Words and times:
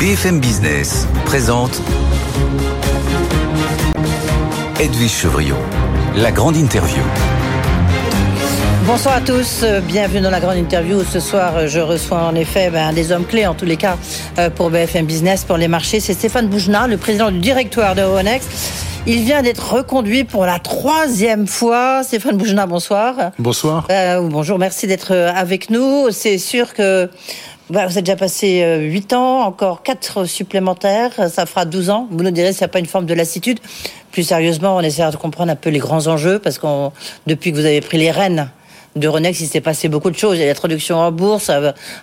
BFM 0.00 0.40
Business 0.40 1.06
présente 1.26 1.82
Edwige 4.80 5.10
Chevriot, 5.10 5.58
la 6.16 6.32
grande 6.32 6.56
interview. 6.56 7.02
Bonsoir 8.86 9.16
à 9.16 9.20
tous, 9.20 9.60
euh, 9.62 9.82
bienvenue 9.82 10.22
dans 10.22 10.30
la 10.30 10.40
grande 10.40 10.56
interview. 10.56 11.04
Ce 11.04 11.20
soir, 11.20 11.54
euh, 11.54 11.66
je 11.68 11.80
reçois 11.80 12.22
en 12.22 12.34
effet 12.34 12.70
ben, 12.70 12.94
des 12.94 13.12
hommes 13.12 13.26
clés, 13.26 13.46
en 13.46 13.52
tous 13.52 13.66
les 13.66 13.76
cas, 13.76 13.98
euh, 14.38 14.48
pour 14.48 14.70
BFM 14.70 15.04
Business, 15.04 15.44
pour 15.44 15.58
les 15.58 15.68
marchés. 15.68 16.00
C'est 16.00 16.14
Stéphane 16.14 16.48
Boujna, 16.48 16.86
le 16.86 16.96
président 16.96 17.30
du 17.30 17.38
directoire 17.38 17.94
de 17.94 18.00
Euronext. 18.00 18.48
Il 19.06 19.22
vient 19.22 19.42
d'être 19.42 19.74
reconduit 19.74 20.24
pour 20.24 20.46
la 20.46 20.58
troisième 20.58 21.46
fois. 21.46 22.04
Stéphane 22.04 22.38
Boujna, 22.38 22.64
bonsoir. 22.64 23.32
Bonsoir. 23.38 23.86
Euh, 23.90 24.22
bonjour, 24.22 24.58
merci 24.58 24.86
d'être 24.86 25.14
avec 25.14 25.68
nous. 25.68 26.10
C'est 26.10 26.38
sûr 26.38 26.72
que 26.72 27.10
bah, 27.70 27.86
vous 27.86 27.92
avez 27.92 28.02
déjà 28.02 28.16
passé 28.16 28.78
8 28.80 29.12
ans, 29.12 29.42
encore 29.42 29.82
4 29.82 30.24
supplémentaires, 30.24 31.30
ça 31.30 31.46
fera 31.46 31.64
12 31.64 31.90
ans. 31.90 32.08
Vous 32.10 32.22
nous 32.22 32.30
direz 32.30 32.52
s'il 32.52 32.62
n'y 32.62 32.66
a 32.66 32.68
pas 32.68 32.80
une 32.80 32.86
forme 32.86 33.06
de 33.06 33.14
lassitude. 33.14 33.60
Plus 34.10 34.24
sérieusement, 34.24 34.76
on 34.76 34.80
essaie 34.80 35.08
de 35.08 35.16
comprendre 35.16 35.52
un 35.52 35.56
peu 35.56 35.70
les 35.70 35.78
grands 35.78 36.08
enjeux, 36.08 36.40
parce 36.40 36.58
que 36.58 36.66
depuis 37.26 37.52
que 37.52 37.56
vous 37.56 37.64
avez 37.64 37.80
pris 37.80 37.96
les 37.96 38.10
rênes 38.10 38.50
de 38.96 39.06
Renex, 39.06 39.38
il 39.40 39.46
s'est 39.46 39.60
passé 39.60 39.88
beaucoup 39.88 40.10
de 40.10 40.16
choses. 40.16 40.36
Il 40.36 40.40
y 40.40 40.42
a 40.42 40.46
l'introduction 40.46 40.96
en 40.98 41.12
bourse, 41.12 41.48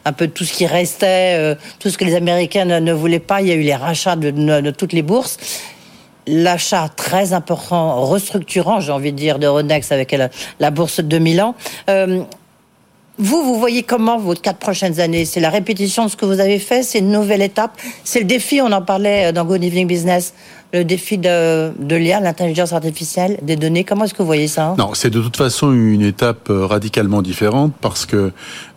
un 0.05 0.13
peu 0.13 0.27
tout 0.27 0.45
ce 0.45 0.53
qui 0.53 0.65
restait, 0.65 1.55
tout 1.79 1.89
ce 1.89 1.97
que 1.97 2.05
les 2.05 2.15
Américains 2.15 2.63
ne 2.65 2.93
voulaient 2.93 3.19
pas. 3.19 3.41
Il 3.41 3.47
y 3.47 3.51
a 3.51 3.55
eu 3.55 3.61
les 3.61 3.75
rachats 3.75 4.15
de, 4.15 4.71
toutes 4.71 4.93
les 4.93 5.01
bourses 5.01 5.37
l'achat 6.29 6.89
très 6.93 7.31
important, 7.31 8.01
restructurant, 8.01 8.81
j'ai 8.81 8.91
envie 8.91 9.13
de 9.13 9.17
dire, 9.17 9.39
de 9.39 9.47
Ronex 9.47 9.93
avec 9.93 10.11
la, 10.11 10.29
la 10.59 10.71
bourse 10.71 10.99
de 10.99 11.17
Milan. 11.19 11.55
Euh, 11.89 12.23
vous, 13.19 13.43
vous 13.43 13.57
voyez 13.57 13.83
comment 13.83 14.17
vos 14.17 14.33
quatre 14.35 14.59
prochaines 14.59 14.99
années? 14.99 15.25
C'est 15.25 15.39
la 15.39 15.49
répétition 15.49 16.05
de 16.05 16.09
ce 16.09 16.15
que 16.15 16.25
vous 16.25 16.39
avez 16.39 16.59
fait 16.59 16.83
C'est 16.83 16.99
une 16.99 17.11
nouvelle 17.11 17.41
étape. 17.41 17.79
C'est 18.03 18.19
le 18.19 18.25
défi, 18.25 18.61
on 18.61 18.71
en 18.71 18.81
parlait 18.81 19.33
dans 19.33 19.43
Good 19.43 19.63
Evening 19.63 19.87
Business, 19.87 20.33
le 20.73 20.83
défi 20.83 21.17
de, 21.17 21.71
de 21.79 21.95
l'IA, 21.95 22.19
l'intelligence 22.19 22.73
artificielle, 22.73 23.39
des 23.41 23.55
données. 23.55 23.83
Comment 23.83 24.05
est-ce 24.05 24.13
que 24.13 24.21
vous 24.21 24.27
voyez 24.27 24.47
ça 24.47 24.75
Non, 24.77 24.93
c'est 24.93 25.09
de 25.09 25.21
toute 25.21 25.37
façon 25.37 25.71
une 25.71 26.01
étape 26.01 26.49
euh, 26.49 26.65
radicalement 26.65 27.21
différente 27.21 27.73
parce 27.81 28.05
que 28.05 28.31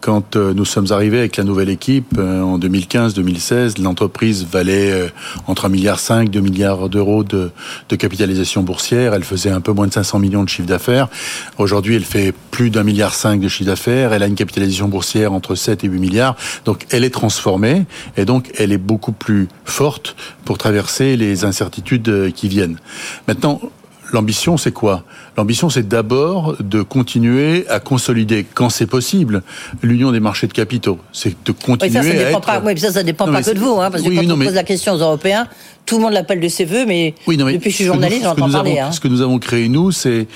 quand 0.00 0.36
euh, 0.36 0.52
nous 0.52 0.64
sommes 0.64 0.88
arrivés 0.90 1.18
avec 1.18 1.36
la 1.36 1.44
nouvelle 1.44 1.70
équipe 1.70 2.16
euh, 2.18 2.42
en 2.42 2.58
2015-2016, 2.58 3.80
l'entreprise 3.82 4.46
valait 4.46 4.92
euh, 4.92 5.08
entre 5.46 5.68
1,5 5.68 5.70
milliard 5.70 5.98
2 6.28 6.40
milliards 6.40 6.88
d'euros 6.88 7.24
de, 7.24 7.50
de, 7.88 7.96
capitalisation 7.96 8.62
boursière. 8.62 9.14
Elle 9.14 9.24
faisait 9.24 9.50
un 9.50 9.60
peu 9.60 9.72
moins 9.72 9.86
de 9.86 9.92
500 9.92 10.18
millions 10.18 10.44
de 10.44 10.48
chiffre 10.48 10.68
d'affaires. 10.68 11.08
Aujourd'hui, 11.56 11.96
elle 11.96 12.04
fait 12.04 12.34
plus 12.50 12.70
d'un 12.70 12.82
milliard 12.82 13.14
5 13.14 13.40
de 13.40 13.48
chiffre 13.48 13.70
d'affaires. 13.70 14.12
Elle 14.12 14.22
a 14.22 14.26
une 14.26 14.34
capitalisation 14.34 14.88
boursière 14.88 15.32
entre 15.32 15.54
7 15.54 15.84
et 15.84 15.88
8 15.88 15.98
milliards. 15.98 16.36
Donc, 16.64 16.86
elle 16.90 17.04
est 17.04 17.10
transformée 17.10 17.86
et 18.16 18.24
donc 18.24 18.50
elle 18.58 18.72
est 18.72 18.78
beaucoup 18.78 19.12
plus 19.12 19.48
forte 19.64 20.14
pour 20.44 20.58
traverser 20.58 21.16
les 21.16 21.44
incertitudes 21.44 22.08
euh, 22.08 22.30
qui 22.30 22.48
viennent. 22.48 22.78
Maintenant, 23.26 23.60
l'ambition, 24.12 24.56
c'est 24.56 24.72
quoi? 24.72 25.04
L'ambition, 25.36 25.70
c'est 25.70 25.86
d'abord 25.86 26.56
de 26.60 26.82
continuer 26.82 27.66
à 27.68 27.80
consolider, 27.80 28.46
quand 28.54 28.70
c'est 28.70 28.86
possible, 28.86 29.42
l'union 29.82 30.12
des 30.12 30.20
marchés 30.20 30.46
de 30.46 30.52
capitaux. 30.52 30.98
C'est 31.12 31.36
de 31.44 31.52
continuer 31.52 31.90
oui, 31.90 31.92
ça, 31.92 32.02
ça 32.02 32.08
à 32.08 32.24
dépend 32.24 32.40
Pas, 32.40 32.62
oui, 32.64 32.78
ça, 32.78 32.92
ça 32.92 33.02
dépend 33.02 33.26
pas 33.26 33.42
que 33.42 33.50
de 33.50 33.58
vous, 33.58 33.80
hein, 33.80 33.90
parce 33.90 34.02
que 34.02 34.08
quand 34.08 34.34
on 34.34 34.38
pose 34.38 34.54
la 34.54 34.64
question 34.64 34.94
aux 34.94 34.98
Européens, 34.98 35.46
tout 35.88 35.96
le 35.96 36.02
monde 36.02 36.12
l'appelle 36.12 36.40
de 36.40 36.48
ses 36.48 36.66
voeux, 36.66 36.84
mais 36.84 37.14
oui, 37.26 37.38
non, 37.38 37.46
mais 37.46 37.54
depuis 37.54 37.64
que 37.64 37.70
je 37.70 37.76
suis 37.76 37.84
journaliste, 37.86 38.22
j'entends 38.22 38.50
parler. 38.50 38.78
Avons, 38.78 38.88
hein. 38.88 38.92
Ce 38.92 39.00
que 39.00 39.08
nous 39.08 39.22
avons 39.22 39.38
créé, 39.38 39.70
nous, 39.70 39.90
c'est 39.90 40.26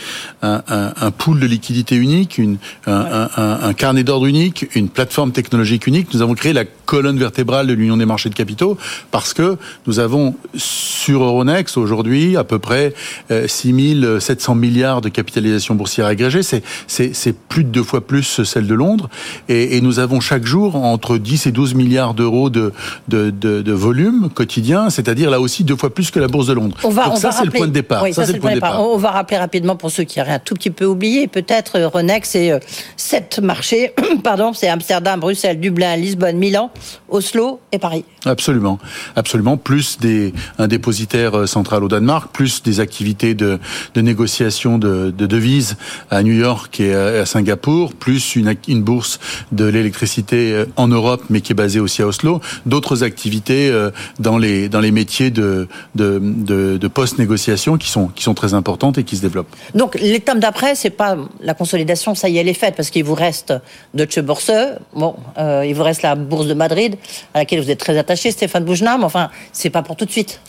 un, 0.40 0.62
un, 0.66 0.94
un, 0.98 1.10
pool 1.10 1.40
de 1.40 1.46
liquidité 1.46 1.94
unique, 1.94 2.38
une, 2.38 2.56
un, 2.86 3.28
un 3.36 3.72
carnet 3.74 4.02
d'ordre 4.02 4.24
unique, 4.24 4.66
une 4.74 4.88
plateforme 4.88 5.32
technologique 5.32 5.86
unique. 5.86 6.12
Nous 6.14 6.22
avons 6.22 6.34
créé 6.34 6.54
la 6.54 6.64
colonne 6.64 7.18
vertébrale 7.18 7.66
de 7.66 7.74
l'Union 7.74 7.98
des 7.98 8.06
marchés 8.06 8.30
de 8.30 8.34
capitaux 8.34 8.78
parce 9.10 9.34
que 9.34 9.58
nous 9.86 9.98
avons 9.98 10.34
sur 10.54 11.22
Euronext 11.22 11.76
aujourd'hui 11.76 12.36
à 12.36 12.44
peu 12.44 12.58
près 12.58 12.94
6 13.30 13.74
700 14.20 14.54
milliards 14.54 15.00
de 15.00 15.10
capitalisation 15.10 15.74
boursière 15.74 16.06
agrégée. 16.06 16.42
C'est 16.42 17.38
plus 17.48 17.64
de 17.64 17.68
deux 17.68 17.82
fois 17.82 18.06
plus 18.06 18.42
celle 18.44 18.66
de 18.66 18.74
Londres. 18.74 19.10
Et, 19.48 19.76
et, 19.76 19.80
nous 19.80 19.98
avons 19.98 20.20
chaque 20.20 20.44
jour 20.44 20.76
entre 20.76 21.18
10 21.18 21.46
et 21.46 21.52
12 21.52 21.74
milliards 21.74 22.14
d'euros 22.14 22.50
de, 22.50 22.72
de, 23.08 23.30
de, 23.30 23.60
de 23.60 23.72
volume 23.72 24.30
quotidien, 24.34 24.90
c'est-à-dire 24.90 25.30
là 25.30 25.41
aussi 25.42 25.64
deux 25.64 25.76
fois 25.76 25.92
plus 25.92 26.10
que 26.10 26.18
la 26.18 26.28
bourse 26.28 26.46
de 26.46 26.52
Londres. 26.52 26.76
On 26.84 26.90
va, 26.90 27.04
Donc 27.04 27.14
on 27.14 27.16
ça, 27.16 27.32
c'est 27.32 27.44
le 27.44 27.50
point 27.50 27.66
de 27.66 27.72
départ. 27.72 28.02
Oui, 28.02 28.14
ça, 28.14 28.26
c'est 28.26 28.32
le 28.32 28.40
point 28.40 28.50
de 28.50 28.56
départ. 28.56 28.80
On 28.80 28.96
va 28.96 29.10
rappeler 29.10 29.36
rapidement 29.38 29.76
pour 29.76 29.90
ceux 29.90 30.04
qui 30.04 30.20
auraient 30.20 30.32
un 30.32 30.38
tout 30.38 30.54
petit 30.54 30.70
peu 30.70 30.84
oublié. 30.84 31.26
Peut-être 31.26 31.80
Renex, 31.80 32.30
c'est 32.30 32.50
euh, 32.50 32.58
sept 32.96 33.40
marchés. 33.40 33.92
Pardon, 34.24 34.52
c'est 34.52 34.68
Amsterdam, 34.68 35.20
Bruxelles, 35.20 35.60
Dublin, 35.60 35.96
Lisbonne, 35.96 36.38
Milan, 36.38 36.70
Oslo 37.08 37.60
et 37.72 37.78
Paris. 37.78 38.04
Absolument, 38.24 38.78
absolument. 39.16 39.56
Plus 39.56 39.98
des 39.98 40.32
un 40.58 40.68
dépositaire 40.68 41.38
euh, 41.38 41.46
central 41.46 41.84
au 41.84 41.88
Danemark, 41.88 42.32
plus 42.32 42.62
des 42.62 42.80
activités 42.80 43.34
de, 43.34 43.58
de 43.94 44.00
négociation 44.00 44.78
de, 44.78 45.10
de, 45.10 45.26
devises 45.26 45.76
à 46.10 46.22
New 46.22 46.34
York 46.34 46.80
et 46.80 46.94
à 46.94 47.26
Singapour, 47.26 47.94
plus 47.94 48.36
une, 48.36 48.54
une 48.68 48.82
bourse 48.82 49.18
de 49.50 49.64
l'électricité 49.64 50.52
euh, 50.52 50.66
en 50.76 50.88
Europe, 50.88 51.24
mais 51.30 51.40
qui 51.40 51.52
est 51.52 51.56
basée 51.56 51.80
aussi 51.80 52.02
à 52.02 52.06
Oslo. 52.06 52.40
D'autres 52.66 53.02
activités 53.02 53.72
dans 54.18 54.38
les 54.38 54.68
dans 54.68 54.80
les 54.80 54.90
métiers 54.90 55.30
de, 55.32 55.68
de, 55.94 56.20
de, 56.22 56.76
de 56.76 56.88
post-négociation 56.88 57.76
qui 57.76 57.88
sont, 57.88 58.08
qui 58.08 58.22
sont 58.22 58.34
très 58.34 58.54
importantes 58.54 58.98
et 58.98 59.04
qui 59.04 59.16
se 59.16 59.22
développent. 59.22 59.54
Donc 59.74 59.98
l'étape 60.00 60.38
d'après, 60.38 60.74
c'est 60.74 60.90
pas 60.90 61.16
la 61.40 61.54
consolidation, 61.54 62.14
ça 62.14 62.28
y 62.28 62.36
est, 62.36 62.40
elle 62.40 62.48
est 62.48 62.54
faite, 62.54 62.74
parce 62.76 62.90
qu'il 62.90 63.04
vous 63.04 63.14
reste 63.14 63.54
Deutsche 63.94 64.20
Börse, 64.20 64.52
bon, 64.94 65.14
euh, 65.38 65.64
il 65.66 65.74
vous 65.74 65.82
reste 65.82 66.02
la 66.02 66.14
Bourse 66.14 66.46
de 66.46 66.54
Madrid, 66.54 66.96
à 67.34 67.38
laquelle 67.38 67.60
vous 67.60 67.70
êtes 67.70 67.80
très 67.80 67.96
attaché, 67.98 68.30
Stéphane 68.30 68.64
Boujna, 68.64 68.98
mais 68.98 69.04
enfin, 69.04 69.30
c'est 69.52 69.70
pas 69.70 69.82
pour 69.82 69.96
tout 69.96 70.04
de 70.04 70.10
suite. 70.10 70.40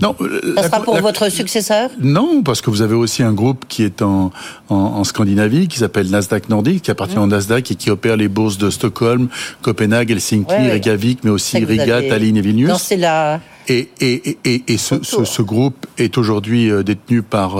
Non. 0.00 0.16
Ça 0.56 0.62
sera 0.64 0.80
pour 0.82 0.94
la, 0.94 1.00
votre 1.00 1.28
successeur? 1.30 1.90
Non, 2.00 2.42
parce 2.42 2.60
que 2.60 2.70
vous 2.70 2.82
avez 2.82 2.94
aussi 2.94 3.22
un 3.22 3.32
groupe 3.32 3.66
qui 3.68 3.84
est 3.84 4.02
en, 4.02 4.32
en, 4.68 4.74
en 4.74 5.04
Scandinavie, 5.04 5.68
qui 5.68 5.78
s'appelle 5.78 6.10
Nasdaq 6.10 6.48
Nordique, 6.48 6.82
qui 6.82 6.90
appartient 6.90 7.16
mmh. 7.16 7.22
au 7.22 7.26
Nasdaq 7.26 7.70
et 7.70 7.74
qui 7.74 7.90
opère 7.90 8.16
les 8.16 8.28
bourses 8.28 8.58
de 8.58 8.70
Stockholm, 8.70 9.28
Copenhague, 9.62 10.10
Helsinki, 10.10 10.50
ouais, 10.50 10.72
Reykjavik, 10.72 11.24
mais 11.24 11.30
aussi 11.30 11.58
Riga, 11.64 11.96
avez... 11.96 12.08
Tallinn 12.08 12.36
et 12.36 12.40
Vilnius. 12.40 12.68
Non, 12.68 12.78
c'est 12.78 12.96
la... 12.96 13.40
Et, 13.70 13.88
et, 14.00 14.38
et, 14.44 14.62
et 14.66 14.76
ce, 14.76 14.96
ce, 15.02 15.24
ce, 15.24 15.42
groupe 15.42 15.86
est 15.96 16.18
aujourd'hui 16.18 16.70
détenu 16.84 17.22
par 17.22 17.56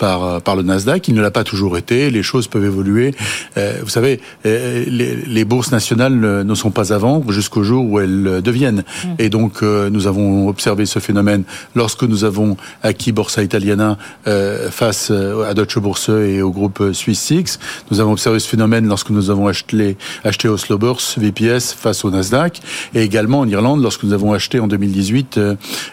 par, 0.00 0.40
par 0.40 0.56
le 0.56 0.62
Nasdaq. 0.62 1.06
Il 1.06 1.14
ne 1.14 1.20
l'a 1.20 1.30
pas 1.30 1.44
toujours 1.44 1.76
été. 1.76 2.10
Les 2.10 2.24
choses 2.24 2.48
peuvent 2.48 2.64
évoluer. 2.64 3.14
Euh, 3.56 3.78
vous 3.82 3.90
savez, 3.90 4.20
euh, 4.46 4.84
les, 4.88 5.14
les, 5.14 5.44
bourses 5.44 5.70
nationales 5.70 6.18
ne 6.18 6.54
sont 6.54 6.70
pas 6.70 6.92
à 6.92 6.98
vendre 6.98 7.30
jusqu'au 7.30 7.62
jour 7.62 7.84
où 7.84 8.00
elles 8.00 8.40
deviennent. 8.42 8.82
Mmh. 9.04 9.08
Et 9.18 9.28
donc, 9.28 9.62
euh, 9.62 9.90
nous 9.90 10.06
avons 10.06 10.48
observé 10.48 10.86
ce 10.86 10.98
phénomène 10.98 11.44
lorsque 11.74 12.02
nous 12.02 12.24
avons 12.24 12.56
acquis 12.82 13.12
Borsa 13.12 13.42
Italiana 13.42 13.98
euh, 14.26 14.70
face 14.70 15.10
à 15.10 15.52
Deutsche 15.52 15.78
Börse 15.78 16.08
et 16.08 16.40
au 16.40 16.50
groupe 16.50 16.82
Swiss 16.92 17.20
Six. 17.20 17.58
Nous 17.90 18.00
avons 18.00 18.12
observé 18.12 18.38
ce 18.38 18.48
phénomène 18.48 18.88
lorsque 18.88 19.10
nous 19.10 19.28
avons 19.28 19.48
acheté, 19.48 19.98
acheté 20.24 20.48
Oslo 20.48 20.78
Börse 20.78 21.18
VPS 21.18 21.74
face 21.74 22.06
au 22.06 22.10
Nasdaq. 22.10 22.60
Et 22.94 23.02
également 23.02 23.40
en 23.40 23.48
Irlande 23.48 23.82
lorsque 23.82 24.04
nous 24.04 24.14
avons 24.14 24.32
acheté 24.32 24.60
en 24.60 24.66
2018 24.66 25.38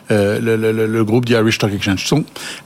le, 0.09 0.39
le, 0.39 0.87
le, 0.87 1.03
groupe 1.05 1.25
The 1.25 1.31
Irish 1.31 1.55
Stock 1.55 1.73
Exchange. 1.73 2.13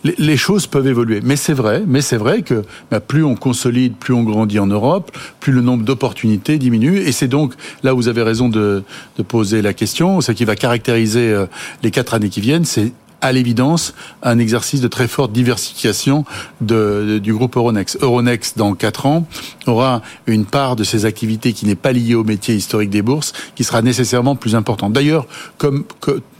Les, 0.03 0.15
les 0.17 0.37
choses 0.37 0.67
peuvent 0.67 0.87
évoluer. 0.87 1.21
Mais 1.23 1.35
c'est 1.35 1.53
vrai, 1.53 1.83
mais 1.85 2.01
c'est 2.01 2.17
vrai 2.17 2.41
que 2.41 2.63
bah, 2.89 2.99
plus 2.99 3.23
on 3.23 3.35
consolide, 3.35 3.95
plus 3.95 4.13
on 4.13 4.23
grandit 4.23 4.59
en 4.59 4.67
Europe, 4.67 5.11
plus 5.39 5.53
le 5.53 5.61
nombre 5.61 5.83
d'opportunités 5.83 6.57
diminue. 6.57 6.97
Et 6.99 7.11
c'est 7.11 7.27
donc 7.27 7.53
là 7.83 7.93
où 7.93 7.97
vous 7.97 8.07
avez 8.07 8.21
raison 8.21 8.49
de, 8.49 8.83
de 9.17 9.23
poser 9.23 9.61
la 9.61 9.73
question, 9.73 10.21
ce 10.21 10.31
qui 10.31 10.45
va 10.45 10.55
caractériser 10.55 11.31
euh, 11.31 11.45
les 11.83 11.91
quatre 11.91 12.13
années 12.13 12.29
qui 12.29 12.41
viennent, 12.41 12.65
c'est 12.65 12.91
à 13.21 13.31
l'évidence 13.31 13.93
un 14.23 14.39
exercice 14.39 14.81
de 14.81 14.87
très 14.87 15.07
forte 15.07 15.31
diversification 15.31 16.25
de, 16.59 17.05
de, 17.07 17.19
du 17.19 17.33
groupe 17.33 17.55
Euronext. 17.55 17.97
Euronext, 18.01 18.57
dans 18.57 18.73
quatre 18.73 19.05
ans, 19.05 19.25
aura 19.67 20.01
une 20.27 20.45
part 20.45 20.75
de 20.75 20.83
ses 20.83 21.05
activités 21.05 21.53
qui 21.53 21.65
n'est 21.65 21.75
pas 21.75 21.91
liée 21.91 22.15
au 22.15 22.23
métier 22.23 22.55
historique 22.55 22.89
des 22.89 23.01
bourses, 23.01 23.33
qui 23.55 23.63
sera 23.63 23.81
nécessairement 23.81 24.35
plus 24.35 24.55
importante. 24.55 24.93
D'ailleurs, 24.93 25.25
comme 25.57 25.85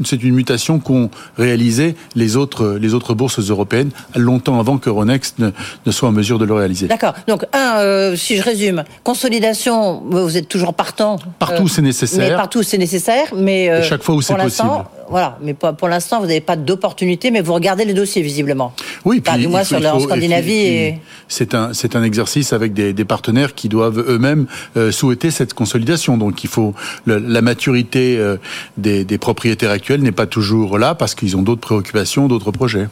c'est 0.04 0.22
une 0.24 0.34
mutation 0.34 0.80
qu'ont 0.80 1.10
réalisé 1.38 1.96
les 2.16 2.36
autres, 2.36 2.78
les 2.80 2.94
autres 2.94 3.14
bourses 3.14 3.40
européennes 3.40 3.92
longtemps 4.16 4.60
avant 4.60 4.78
qu'Euronext 4.78 5.40
ne, 5.40 5.52
ne 5.86 5.92
soit 5.92 6.10
en 6.10 6.12
mesure 6.12 6.40
de 6.40 6.46
le 6.46 6.54
réaliser. 6.54 6.88
D'accord. 6.88 7.14
Donc, 7.28 7.46
un, 7.54 7.78
euh, 7.78 8.16
si 8.16 8.38
je 8.38 8.44
résume, 8.44 8.84
consolidation, 9.04 10.02
vous 10.10 10.38
êtes 10.38 10.48
toujours 10.48 10.74
partant. 10.74 11.18
Partout, 11.40 11.64
euh, 11.64 11.68
c'est 11.68 11.82
nécessaire. 11.82 12.30
Mais 12.30 12.36
partout, 12.36 12.64
c'est 12.64 12.78
nécessaire. 12.78 13.28
Mais 13.36 13.70
euh, 13.70 13.84
chaque 13.84 14.04
fois 14.04 14.16
où 14.16 14.22
c'est 14.22 14.36
possible 14.36 14.70
voilà, 15.12 15.38
mais 15.42 15.54
pour, 15.54 15.76
pour 15.76 15.88
l'instant, 15.88 16.20
vous 16.20 16.26
n'avez 16.26 16.42
pas 16.42 16.56
d'opportunité, 16.56 17.30
mais 17.30 17.42
vous 17.42 17.54
regardez 17.54 17.86
les 17.86 17.94
dossiers 17.94 18.22
visiblement. 18.22 18.74
Oui, 19.06 19.22
puis 19.22 19.38
du 19.40 19.48
moins 19.48 19.64
sur 19.64 19.80
la 19.80 20.00
Scandinavie. 20.00 20.52
Et... 20.54 21.00
C'est 21.28 21.54
un 21.54 21.74
c'est 21.74 21.96
un 21.96 22.04
exercice 22.04 22.54
avec 22.54 22.74
des, 22.74 22.94
des 22.94 23.06
partenaires 23.06 23.54
qui 23.54 23.70
doivent 23.70 24.00
eux-mêmes 24.00 24.48
euh, 24.78 24.92
souhaiter 24.92 25.30
cette 25.30 25.54
consolidation. 25.54 26.18
Donc 26.18 26.44
il 26.44 26.50
faut 26.50 26.74
le, 27.06 27.20
la 27.20 27.42
maturité 27.42 28.18
euh, 28.18 28.38
des, 28.78 29.06
des 29.06 29.18
propriétaires 29.18 29.72
actuels 29.72 30.02
n'est 30.02 30.12
pas 30.12 30.26
toujours 30.26 30.78
là 30.78 30.96
parce 30.96 31.14
qu'ils 31.14 31.36
ont 31.38 31.42
d'autres 31.42 31.62
préoccupations, 31.62 32.28
d'autres 32.28 32.52
projets. 32.52 32.88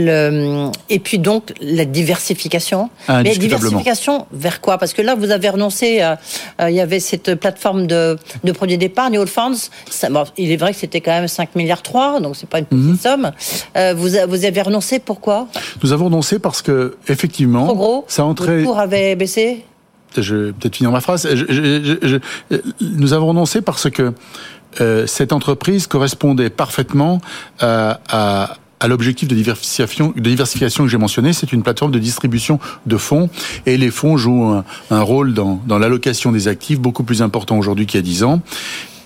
Le, 0.00 0.70
et 0.88 1.00
puis 1.00 1.18
donc 1.18 1.52
la 1.60 1.84
diversification. 1.84 2.88
Ah, 3.08 3.22
Mais 3.24 3.36
diversification 3.36 4.26
vers 4.32 4.60
quoi? 4.60 4.78
Parce 4.78 4.92
que 4.92 5.02
là, 5.02 5.14
vous 5.16 5.30
avez 5.32 5.48
renoncé. 5.50 6.00
Il 6.60 6.70
y 6.74 6.80
avait 6.80 7.00
cette 7.00 7.34
plateforme 7.34 7.86
de, 7.88 8.16
de 8.44 8.52
produits 8.52 8.78
d'épargne, 8.78 9.18
All 9.18 9.26
Funds. 9.26 9.68
Ça, 9.90 10.08
bon, 10.08 10.22
il 10.36 10.52
est 10.52 10.56
vrai 10.56 10.72
que 10.72 10.78
c'était 10.78 11.00
quand 11.00 11.10
même 11.12 11.26
5 11.28 11.56
milliards 11.56 11.82
3, 11.82 12.20
donc 12.20 12.36
c'est 12.36 12.48
pas 12.48 12.60
une 12.60 12.66
petite 12.66 12.84
Mhm. 12.84 12.98
somme. 12.98 13.32
Euh, 13.76 13.94
vous, 13.96 14.44
avez 14.44 14.62
renoncé 14.62 15.00
pourquoi? 15.00 15.48
Nous 15.82 15.92
avons 15.92 16.04
renoncé 16.06 16.38
parce 16.38 16.62
que 16.62 16.96
effectivement, 17.08 17.66
Trop 17.66 17.74
gros 17.76 18.04
ça 18.06 18.24
entrait. 18.24 18.58
Le 18.58 18.64
cours 18.64 18.78
avait 18.78 19.16
baissé 19.16 19.64
je 20.16 20.34
vais 20.34 20.52
peut-être 20.52 20.76
finir 20.76 20.90
ma 20.90 21.00
phrase. 21.02 21.28
Je- 21.30 21.44
je- 21.48 21.98
je- 22.02 22.18
je- 22.50 22.56
nous 22.80 23.12
avons 23.12 23.26
renoncé 23.28 23.60
parce 23.60 23.90
que 23.90 24.14
euh, 24.80 25.06
cette 25.06 25.32
entreprise 25.34 25.86
correspondait 25.86 26.48
parfaitement 26.50 27.20
à, 27.60 28.00
à- 28.10 28.56
à 28.80 28.88
l'objectif 28.88 29.28
de 29.28 29.34
diversification, 29.34 30.12
de 30.14 30.20
diversification 30.20 30.84
que 30.84 30.90
j'ai 30.90 30.98
mentionné. 30.98 31.32
C'est 31.32 31.52
une 31.52 31.62
plateforme 31.62 31.92
de 31.92 31.98
distribution 31.98 32.58
de 32.86 32.96
fonds 32.96 33.28
et 33.66 33.76
les 33.76 33.90
fonds 33.90 34.16
jouent 34.16 34.44
un, 34.44 34.64
un 34.90 35.00
rôle 35.00 35.34
dans, 35.34 35.60
dans 35.66 35.78
l'allocation 35.78 36.32
des 36.32 36.48
actifs 36.48 36.80
beaucoup 36.80 37.04
plus 37.04 37.22
important 37.22 37.58
aujourd'hui 37.58 37.86
qu'il 37.86 37.98
y 37.98 38.02
a 38.02 38.04
10 38.04 38.24
ans. 38.24 38.42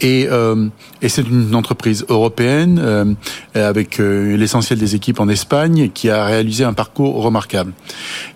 Et, 0.02 0.26
euh, 0.30 0.68
et 1.00 1.08
c'est 1.08 1.22
une 1.22 1.54
entreprise 1.54 2.04
européenne 2.08 2.80
euh, 2.82 3.14
avec 3.54 4.00
euh, 4.00 4.36
l'essentiel 4.36 4.78
des 4.78 4.96
équipes 4.96 5.20
en 5.20 5.28
Espagne 5.28 5.90
qui 5.94 6.10
a 6.10 6.24
réalisé 6.24 6.64
un 6.64 6.72
parcours 6.72 7.22
remarquable. 7.22 7.72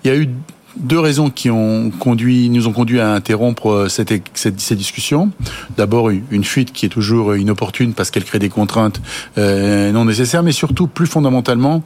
Il 0.04 0.08
y 0.08 0.14
a 0.14 0.16
eu 0.16 0.28
deux 0.76 0.98
raisons 0.98 1.30
qui 1.30 1.50
ont 1.50 1.90
conduit, 1.90 2.48
nous 2.50 2.66
ont 2.68 2.72
conduit 2.72 3.00
à 3.00 3.12
interrompre 3.12 3.70
euh, 3.70 3.88
cette, 3.88 4.12
cette, 4.34 4.60
ces 4.60 4.76
discussions. 4.76 5.30
D'abord, 5.76 6.10
une 6.10 6.44
fuite 6.44 6.72
qui 6.72 6.86
est 6.86 6.90
toujours 6.90 7.36
inopportune 7.36 7.94
parce 7.94 8.10
qu'elle 8.10 8.24
crée 8.24 8.38
des 8.38 8.48
contraintes 8.48 9.00
euh, 9.38 9.92
non 9.92 10.04
nécessaires, 10.04 10.42
mais 10.42 10.52
surtout, 10.52 10.86
plus 10.86 11.06
fondamentalement, 11.06 11.82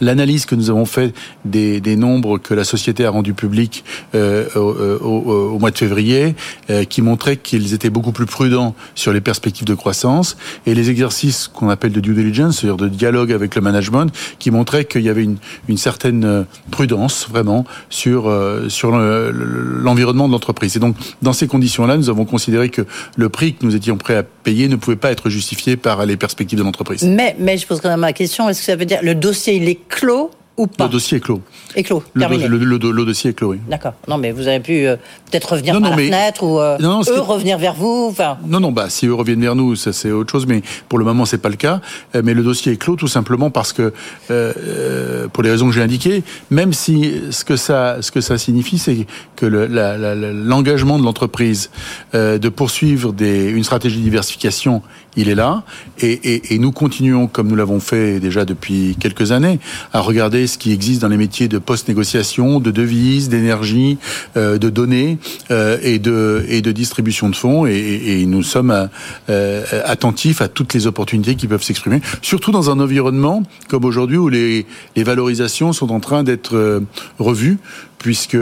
l'analyse 0.00 0.46
que 0.46 0.54
nous 0.54 0.70
avons 0.70 0.84
fait 0.86 1.14
des, 1.44 1.80
des 1.80 1.96
nombres 1.96 2.38
que 2.38 2.54
la 2.54 2.64
société 2.64 3.04
a 3.04 3.10
rendus 3.10 3.34
publics 3.34 3.84
euh, 4.14 4.46
au, 4.54 4.60
au- 4.60 5.52
au 5.54 5.58
mois 5.58 5.70
de 5.70 5.78
février, 5.78 6.34
euh, 6.70 6.84
qui 6.84 7.02
montraient 7.02 7.36
qu'ils 7.36 7.74
étaient 7.74 7.90
beaucoup 7.90 8.12
plus 8.12 8.26
prudents 8.26 8.74
sur 8.94 9.12
les 9.12 9.20
perspectives 9.20 9.66
de 9.66 9.74
croissance, 9.74 10.36
et 10.66 10.74
les 10.74 10.90
exercices 10.90 11.48
qu'on 11.48 11.68
appelle 11.68 11.92
de 11.92 12.00
due 12.00 12.14
diligence, 12.14 12.58
c'est-à-dire 12.60 12.76
de 12.76 12.88
dialogue 12.88 13.32
avec 13.32 13.54
le 13.54 13.60
management, 13.60 14.12
qui 14.38 14.50
montraient 14.50 14.84
qu'il 14.84 15.02
y 15.02 15.08
avait 15.08 15.24
une, 15.24 15.36
une 15.68 15.76
certaine 15.78 16.24
euh, 16.24 16.42
prudence, 16.70 17.28
vraiment, 17.30 17.64
sur, 17.90 18.28
euh, 18.32 18.68
sur 18.68 18.90
le- 18.96 19.30
le- 19.30 19.80
l'environnement 19.82 20.26
de 20.26 20.32
l'entreprise. 20.32 20.76
Et 20.76 20.80
donc, 20.80 20.96
dans 21.22 21.32
ces 21.32 21.46
conditions-là, 21.46 21.96
nous 21.96 22.08
avons 22.10 22.24
considéré 22.24 22.68
que 22.68 22.82
le 23.16 23.28
prix 23.28 23.54
que 23.54 23.64
nous 23.64 23.76
étions 23.76 23.96
prêts 23.96 24.16
à 24.16 24.22
payer 24.22 24.68
ne 24.68 24.76
pouvait 24.76 24.96
pas 24.96 25.10
être 25.12 25.28
justifié 25.30 25.76
par 25.76 26.04
les 26.06 26.16
perspectives 26.16 26.58
de 26.58 26.64
l'entreprise. 26.64 27.04
mais, 27.04 27.36
mais 27.38 27.58
je 27.58 27.66
pose 27.66 27.80
quand 27.80 27.88
même 27.90 28.00
la 28.00 28.12
question 28.12 28.48
est-ce 28.48 28.60
que 28.60 28.66
ça 28.66 28.76
veut 28.76 28.84
dire 28.86 28.98
le 29.02 29.14
dossier 29.14 29.54
il 29.56 29.68
est 29.68 29.78
clos 29.88 30.30
ou 30.58 30.66
pas 30.66 30.84
Le 30.84 30.90
dossier 30.90 31.16
est 31.18 31.20
clos. 31.20 31.40
Est 31.74 31.82
clos, 31.82 32.02
Le, 32.12 32.20
terminé. 32.20 32.42
do- 32.44 32.48
le- 32.50 32.64
le- 32.64 32.76
le- 32.78 32.90
le 32.92 33.04
dossier 33.06 33.30
est 33.30 33.34
clos, 33.34 33.52
oui. 33.52 33.58
D'accord. 33.70 33.94
Non, 34.06 34.18
mais 34.18 34.32
vous 34.32 34.46
avez 34.48 34.60
pu 34.60 34.86
euh, 34.86 34.96
peut-être 35.30 35.52
revenir 35.52 35.72
Non, 35.74 35.80
par 35.80 35.90
non, 35.92 35.96
la 35.96 36.02
mais- 36.02 36.08
fenêtre 36.08 36.42
ou 36.42 36.58
euh, 36.60 36.76
Non, 36.78 37.00
eux 37.08 37.20
revenir 37.20 37.56
vers 37.58 37.74
vous. 37.74 38.08
Enfin, 38.10 38.36
Non, 38.46 38.60
non, 38.60 38.70
bah 38.70 38.90
si 38.90 39.06
eux 39.06 39.14
reviennent 39.14 39.40
vers 39.40 39.54
nous, 39.54 39.76
ça 39.76 39.92
c'est 39.94 40.10
autre 40.10 40.30
chose, 40.30 40.46
mais 40.46 40.62
pour 40.90 40.98
le 40.98 41.04
moment 41.06 41.24
c'est 41.24 41.38
pas 41.38 41.48
le 41.48 41.56
cas. 41.56 41.80
Euh, 42.14 42.20
Mais 42.24 42.34
le 42.34 42.42
dossier 42.42 42.72
est 42.72 42.76
clos 42.76 42.96
tout 42.96 43.08
simplement 43.08 43.50
parce 43.50 43.72
que, 43.72 43.92
euh, 44.30 45.28
pour 45.28 45.42
les 45.42 45.50
raisons 45.50 45.66
que 45.68 45.72
j'ai 45.72 45.82
indiquées, 45.82 46.22
même 46.50 46.72
si 46.74 47.14
ce 47.30 47.44
que 47.44 47.56
ça, 47.56 48.02
ce 48.02 48.10
que 48.12 48.20
ça 48.20 48.36
signifie, 48.36 48.78
c'est 48.78 49.06
que 49.36 49.46
l'engagement 49.46 50.98
de 50.98 51.04
l'entreprise 51.04 51.70
de 52.14 52.48
poursuivre 52.48 53.12
des, 53.12 53.48
une 53.48 53.64
stratégie 53.64 53.98
de 53.98 54.02
diversification, 54.02 54.82
il 55.16 55.28
est 55.28 55.34
là, 55.34 55.62
et, 56.00 56.12
et, 56.12 56.54
et 56.54 56.58
nous 56.58 56.72
continuons 56.72 57.26
comme 57.26 57.48
nous 57.48 57.54
l'avons 57.56 57.80
fait 57.80 58.18
déjà 58.18 58.44
depuis 58.44 58.96
quelques 58.98 59.30
années 59.30 59.60
à 59.92 60.00
regarder 60.00 60.46
ce 60.46 60.56
qui 60.56 60.72
existe 60.72 61.02
dans 61.02 61.08
les 61.08 61.18
métiers 61.18 61.48
de 61.48 61.58
post-négociation, 61.58 62.60
de 62.60 62.70
devises, 62.70 63.28
d'énergie, 63.28 63.98
euh, 64.36 64.56
de 64.58 64.70
données 64.70 65.18
euh, 65.50 65.76
et 65.82 65.98
de 65.98 66.44
et 66.48 66.62
de 66.62 66.72
distribution 66.72 67.28
de 67.28 67.36
fonds. 67.36 67.66
Et, 67.66 67.72
et- 67.76 68.26
nous 68.26 68.42
sommes 68.42 68.70
euh, 68.70 68.86
euh, 69.28 69.64
attentifs 69.84 70.40
à 70.40 70.48
toutes 70.48 70.72
les 70.74 70.86
opportunités 70.86 71.34
qui 71.34 71.46
peuvent 71.46 71.62
s'exprimer, 71.62 72.00
surtout 72.22 72.50
dans 72.52 72.70
un 72.70 72.80
environnement 72.80 73.42
comme 73.68 73.84
aujourd'hui 73.84 74.16
où 74.16 74.28
les, 74.28 74.64
les 74.96 75.02
valorisations 75.02 75.72
sont 75.72 75.90
en 75.92 76.00
train 76.00 76.22
d'être 76.22 76.56
euh, 76.56 76.80
revues 77.18 77.58
puisque 78.02 78.36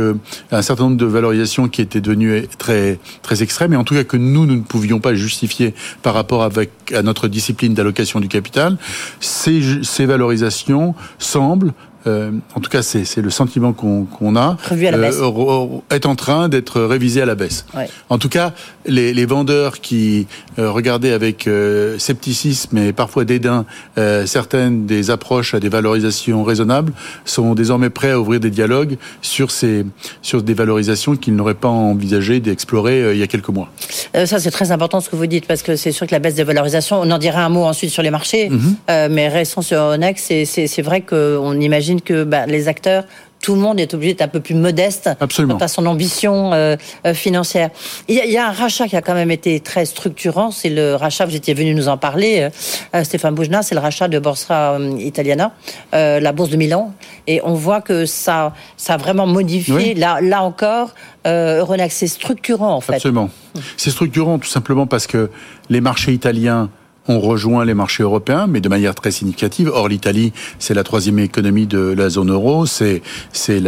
un 0.51 0.63
certain 0.63 0.85
nombre 0.85 0.97
de 0.97 1.07
valorisations 1.07 1.69
qui 1.69 1.83
étaient 1.83 2.01
devenues 2.01 2.47
très 2.59 2.99
très 3.23 3.43
extrêmes 3.43 3.73
et 3.75 3.77
en 3.77 3.85
tout 3.85 3.95
cas 3.95 4.05
que 4.05 4.17
nous 4.17 4.47
ne 4.47 4.61
pouvions 4.61 4.99
pas 4.99 5.15
justifier 5.15 5.75
par 6.03 6.15
rapport 6.15 6.43
à 6.43 7.03
notre 7.03 7.29
discipline 7.29 7.75
d'allocation 7.75 8.21
du 8.21 8.29
capital, 8.29 8.79
ces 9.21 10.07
valorisations 10.07 10.95
semblent 11.19 11.75
euh, 12.07 12.31
en 12.55 12.61
tout 12.61 12.71
cas, 12.71 12.83
c'est 12.83 13.17
le 13.19 13.31
sentiment 13.31 13.73
qu'on 13.73 14.37
a. 14.37 14.57
À 14.71 14.75
la 14.91 14.99
baisse. 14.99 15.17
euh, 15.21 15.67
est 15.91 16.07
en 16.07 16.15
train 16.15 16.49
d'être 16.49 16.81
révisé 16.83 17.21
à 17.23 17.27
la 17.27 17.35
baisse. 17.35 17.67
Ouais. 17.77 17.89
En 18.09 18.19
tout 18.19 18.29
cas, 18.29 18.53
les, 18.87 19.13
les 19.13 19.27
vendeurs 19.27 19.81
qui 19.81 20.27
euh, 20.59 20.71
regardaient 20.71 21.13
avec 21.13 21.47
euh, 21.47 21.99
scepticisme 21.99 22.77
et 22.79 22.93
parfois 22.93 23.25
dédain 23.25 23.65
euh, 23.99 24.27
certaines 24.27 24.87
des 24.87 25.11
approches 25.11 25.55
à 25.55 25.61
des 25.61 25.69
valorisations 25.69 26.43
raisonnables 26.45 26.93
sont 27.25 27.55
désormais 27.55 27.91
prêts 27.91 28.11
à 28.11 28.21
ouvrir 28.21 28.41
des 28.41 28.51
dialogues 28.51 28.97
sur 29.23 29.51
ces 29.51 29.85
sur 30.23 30.43
des 30.43 30.55
valorisations 30.55 31.17
qu'ils 31.17 31.35
n'auraient 31.37 31.55
pas 31.55 31.69
envisagé 31.69 32.41
d'explorer 32.41 33.03
euh, 33.03 33.15
il 33.15 33.21
y 33.21 33.23
a 33.23 33.27
quelques 33.27 33.49
mois. 33.49 33.69
ça 34.15 34.39
c'est 34.39 34.51
très 34.51 34.73
important 34.73 35.01
ce 35.01 35.09
que 35.11 35.17
vous 35.17 35.27
dites 35.27 35.47
parce 35.47 35.63
que 35.63 35.77
c'est 35.77 35.93
sûr 35.93 36.07
que 36.07 36.13
la 36.13 36.19
baisse 36.19 36.35
des 36.35 36.45
valorisations, 36.45 37.01
on 37.01 37.11
en 37.11 37.19
dira 37.19 37.45
un 37.45 37.49
mot 37.49 37.65
ensuite 37.65 37.91
sur 37.91 38.03
les 38.03 38.11
marchés, 38.11 38.49
Mhm. 38.51 38.75
euh, 38.91 39.09
mais 39.11 39.29
restons 39.29 39.63
sur 39.63 39.79
Onex. 39.81 40.31
C'est 40.45 40.83
vrai 40.83 41.01
qu'on 41.03 41.59
imagine 41.61 41.90
que 41.99 42.25
bah, 42.25 42.47
les 42.47 42.69
acteurs. 42.69 43.05
Tout 43.43 43.55
le 43.55 43.61
monde 43.63 43.81
est 43.81 43.95
obligé 43.95 44.13
d'être 44.13 44.21
un 44.21 44.29
peu 44.29 44.41
plus 44.41 44.55
modeste 44.55 45.09
Absolument. 45.19 45.55
quant 45.57 45.65
à 45.65 45.69
son 45.69 45.87
ambition 45.87 46.53
euh, 46.53 46.77
euh, 47.07 47.15
financière. 47.15 47.71
Il 48.07 48.15
y, 48.15 48.21
a, 48.21 48.27
il 48.27 48.31
y 48.31 48.37
a 48.37 48.47
un 48.47 48.53
rachat 48.53 48.87
qui 48.87 48.97
a 48.97 49.01
quand 49.01 49.15
même 49.15 49.31
été 49.31 49.61
très 49.61 49.87
structurant, 49.87 50.51
c'est 50.51 50.69
le 50.69 50.95
rachat, 50.95 51.25
vous 51.25 51.35
étiez 51.35 51.55
venu 51.55 51.75
nous 51.75 51.89
en 51.89 51.97
parler, 51.97 52.51
euh, 52.95 53.03
Stéphane 53.03 53.35
Boujna, 53.35 53.63
c'est 53.63 53.75
le 53.75 53.81
rachat 53.81 54.09
de 54.09 54.19
Borsa 54.19 54.77
Italiana, 54.99 55.53
la 55.95 56.33
bourse 56.33 56.51
de 56.51 56.59
Milan. 56.59 56.93
Et 57.27 57.41
on 57.43 57.55
voit 57.55 57.81
que 57.81 58.05
ça, 58.05 58.53
ça 58.77 58.95
a 58.95 58.97
vraiment 58.99 59.27
modifié, 59.27 59.75
Oui. 59.75 59.95
là, 59.95 60.19
là 60.21 60.43
encore, 60.43 60.95
Euronext, 61.25 61.97
c'est 61.97 62.09
structurant 62.09 62.75
en 62.75 62.83
fait. 62.83 62.97
Absolument. 62.97 63.31
C'est 63.79 63.91
structurant 63.91 64.39
tout 64.39 64.49
simplement 64.51 64.87
parce 64.87 65.07
que 65.07 65.31
les 65.71 65.81
marchés 65.81 66.13
italiens 66.13 66.69
ont 67.09 67.21
rejoint 67.21 67.65
les 67.65 67.75
marchés 67.75 68.03
européens, 68.03 68.47
mais 68.47 68.61
de 68.61 68.69
manière 68.69 68.95
très 68.95 69.11
significative. 69.11 69.71
Or, 69.73 69.89
l'Italie, 69.89 70.33
c'est 70.59 70.75
la 70.75 70.85
troisième 70.85 71.19
économie 71.19 71.67
de 71.67 71.79
la 71.79 72.09
zone 72.09 72.31
euro. 72.31 72.67
C'est 72.67 73.03
c'est 73.33 73.61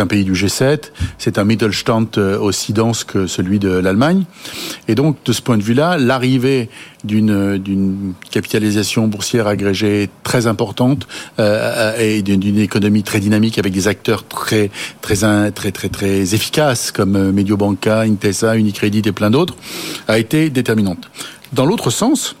un 0.00 0.06
pays 0.06 0.24
du 0.24 0.32
G7. 0.32 0.90
C'est 1.18 1.38
un 1.38 1.44
Mittelstand 1.44 2.06
euh, 2.18 2.38
aussi 2.38 2.72
dense 2.72 3.04
que 3.04 3.26
celui 3.26 3.58
de 3.58 3.70
l'Allemagne. 3.70 4.24
Et 4.88 4.94
donc, 4.94 5.16
de 5.24 5.32
ce 5.32 5.42
point 5.42 5.56
de 5.56 5.62
vue-là, 5.62 5.98
l'arrivée 5.98 6.68
d'une 7.04 7.58
d'une 7.58 8.12
capitalisation 8.30 9.06
boursière 9.06 9.46
agrégée 9.46 10.10
très 10.22 10.46
importante 10.46 11.06
euh, 11.38 11.96
et 11.98 12.22
d'une 12.22 12.58
économie 12.58 13.02
très 13.02 13.20
dynamique 13.20 13.58
avec 13.58 13.72
des 13.72 13.88
acteurs 13.88 14.26
très 14.26 14.70
très 15.00 15.50
très 15.50 15.72
très 15.72 15.88
très 15.88 16.34
efficaces 16.34 16.92
comme 16.92 17.16
euh, 17.16 17.32
Mediobanca, 17.32 18.00
Intesa, 18.00 18.56
Unicredit 18.56 19.02
et 19.06 19.12
plein 19.12 19.30
d'autres 19.30 19.56
a 20.08 20.18
été 20.18 20.50
déterminante. 20.50 21.10
Dans 21.52 21.64
l'autre 21.64 21.90
sens, 21.90 22.36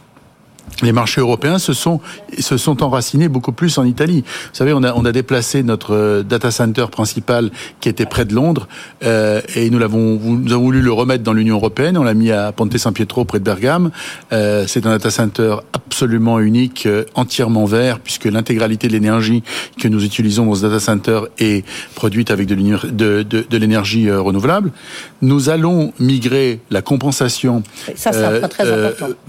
les 0.82 0.92
marchés 0.92 1.20
européens 1.20 1.58
se 1.58 1.72
sont 1.72 2.00
se 2.38 2.56
sont 2.56 2.82
enracinés 2.82 3.28
beaucoup 3.28 3.52
plus 3.52 3.76
en 3.78 3.84
Italie. 3.84 4.22
Vous 4.26 4.54
savez, 4.54 4.72
on 4.72 4.82
a 4.82 4.92
on 4.94 5.04
a 5.04 5.12
déplacé 5.12 5.62
notre 5.62 5.94
euh, 5.94 6.22
data 6.22 6.50
center 6.50 6.86
principal 6.90 7.50
qui 7.80 7.88
était 7.88 8.06
près 8.06 8.24
de 8.24 8.34
Londres 8.34 8.66
euh, 9.04 9.40
et 9.54 9.68
nous 9.70 9.78
l'avons 9.78 10.18
nous 10.18 10.52
avons 10.52 10.62
voulu 10.64 10.80
le 10.80 10.92
remettre 10.92 11.22
dans 11.24 11.32
l'Union 11.34 11.56
européenne. 11.56 11.98
On 11.98 12.02
l'a 12.02 12.14
mis 12.14 12.30
à 12.30 12.52
Ponte 12.52 12.76
San 12.78 12.92
Pietro 12.92 13.24
près 13.24 13.38
de 13.40 13.44
Bergame. 13.44 13.90
Euh, 14.32 14.64
c'est 14.66 14.86
un 14.86 14.90
data 14.90 15.10
center 15.10 15.56
absolument 15.72 16.38
unique, 16.40 16.86
euh, 16.86 17.04
entièrement 17.14 17.64
vert, 17.66 17.98
puisque 18.00 18.24
l'intégralité 18.24 18.86
de 18.88 18.92
l'énergie 18.92 19.42
que 19.80 19.88
nous 19.88 20.04
utilisons 20.04 20.46
dans 20.46 20.54
ce 20.54 20.62
data 20.62 20.80
center 20.80 21.20
est 21.38 21.64
produite 21.94 22.30
avec 22.30 22.46
de 22.46 22.54
l'éner- 22.54 22.90
de, 22.90 23.22
de, 23.22 23.44
de 23.48 23.56
l'énergie 23.58 24.10
renouvelable. 24.10 24.72
Nous 25.20 25.48
allons 25.50 25.92
migrer 25.98 26.60
la 26.70 26.80
compensation 26.80 27.62
Ça, 27.96 28.12
très 28.48 28.64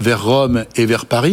vers 0.00 0.22
Rome 0.24 0.64
et 0.76 0.86
vers 0.86 1.04
Paris. 1.06 1.31